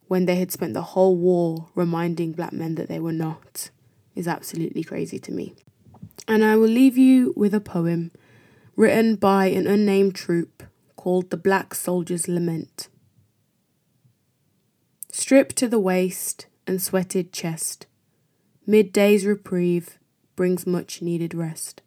when 0.08 0.26
they 0.26 0.36
had 0.36 0.52
spent 0.52 0.74
the 0.74 0.82
whole 0.82 1.16
war 1.16 1.70
reminding 1.74 2.34
black 2.34 2.52
men 2.52 2.76
that 2.76 2.90
they 2.90 3.00
were 3.00 3.14
not 3.14 3.70
is 4.16 4.28
absolutely 4.28 4.84
crazy 4.84 5.18
to 5.20 5.32
me. 5.32 5.56
And 6.28 6.44
I 6.44 6.58
will 6.58 6.68
leave 6.68 6.98
you 6.98 7.34
with 7.38 7.54
a 7.54 7.62
poem 7.62 8.12
written 8.76 9.16
by 9.16 9.46
an 9.48 9.68
unnamed 9.68 10.16
troop 10.16 10.64
called 10.96 11.30
The 11.30 11.38
Black 11.38 11.74
Soldier's 11.74 12.28
Lament. 12.28 12.90
Stripped 15.12 15.56
to 15.58 15.68
the 15.68 15.80
waist 15.80 16.46
and 16.72 16.82
sweated 16.82 17.34
chest, 17.34 17.86
midday's 18.66 19.26
reprieve 19.26 20.00
brings 20.38 20.66
much 20.66 21.02
needed 21.02 21.34
rest. 21.34 21.82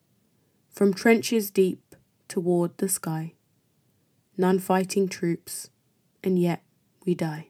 From 0.68 0.92
trenches 0.92 1.50
deep 1.50 1.96
toward 2.28 2.76
the 2.76 2.90
sky, 2.90 3.32
none 4.36 4.58
fighting 4.58 5.08
troops, 5.08 5.70
and 6.22 6.38
yet 6.38 6.62
we 7.06 7.14
die. 7.14 7.46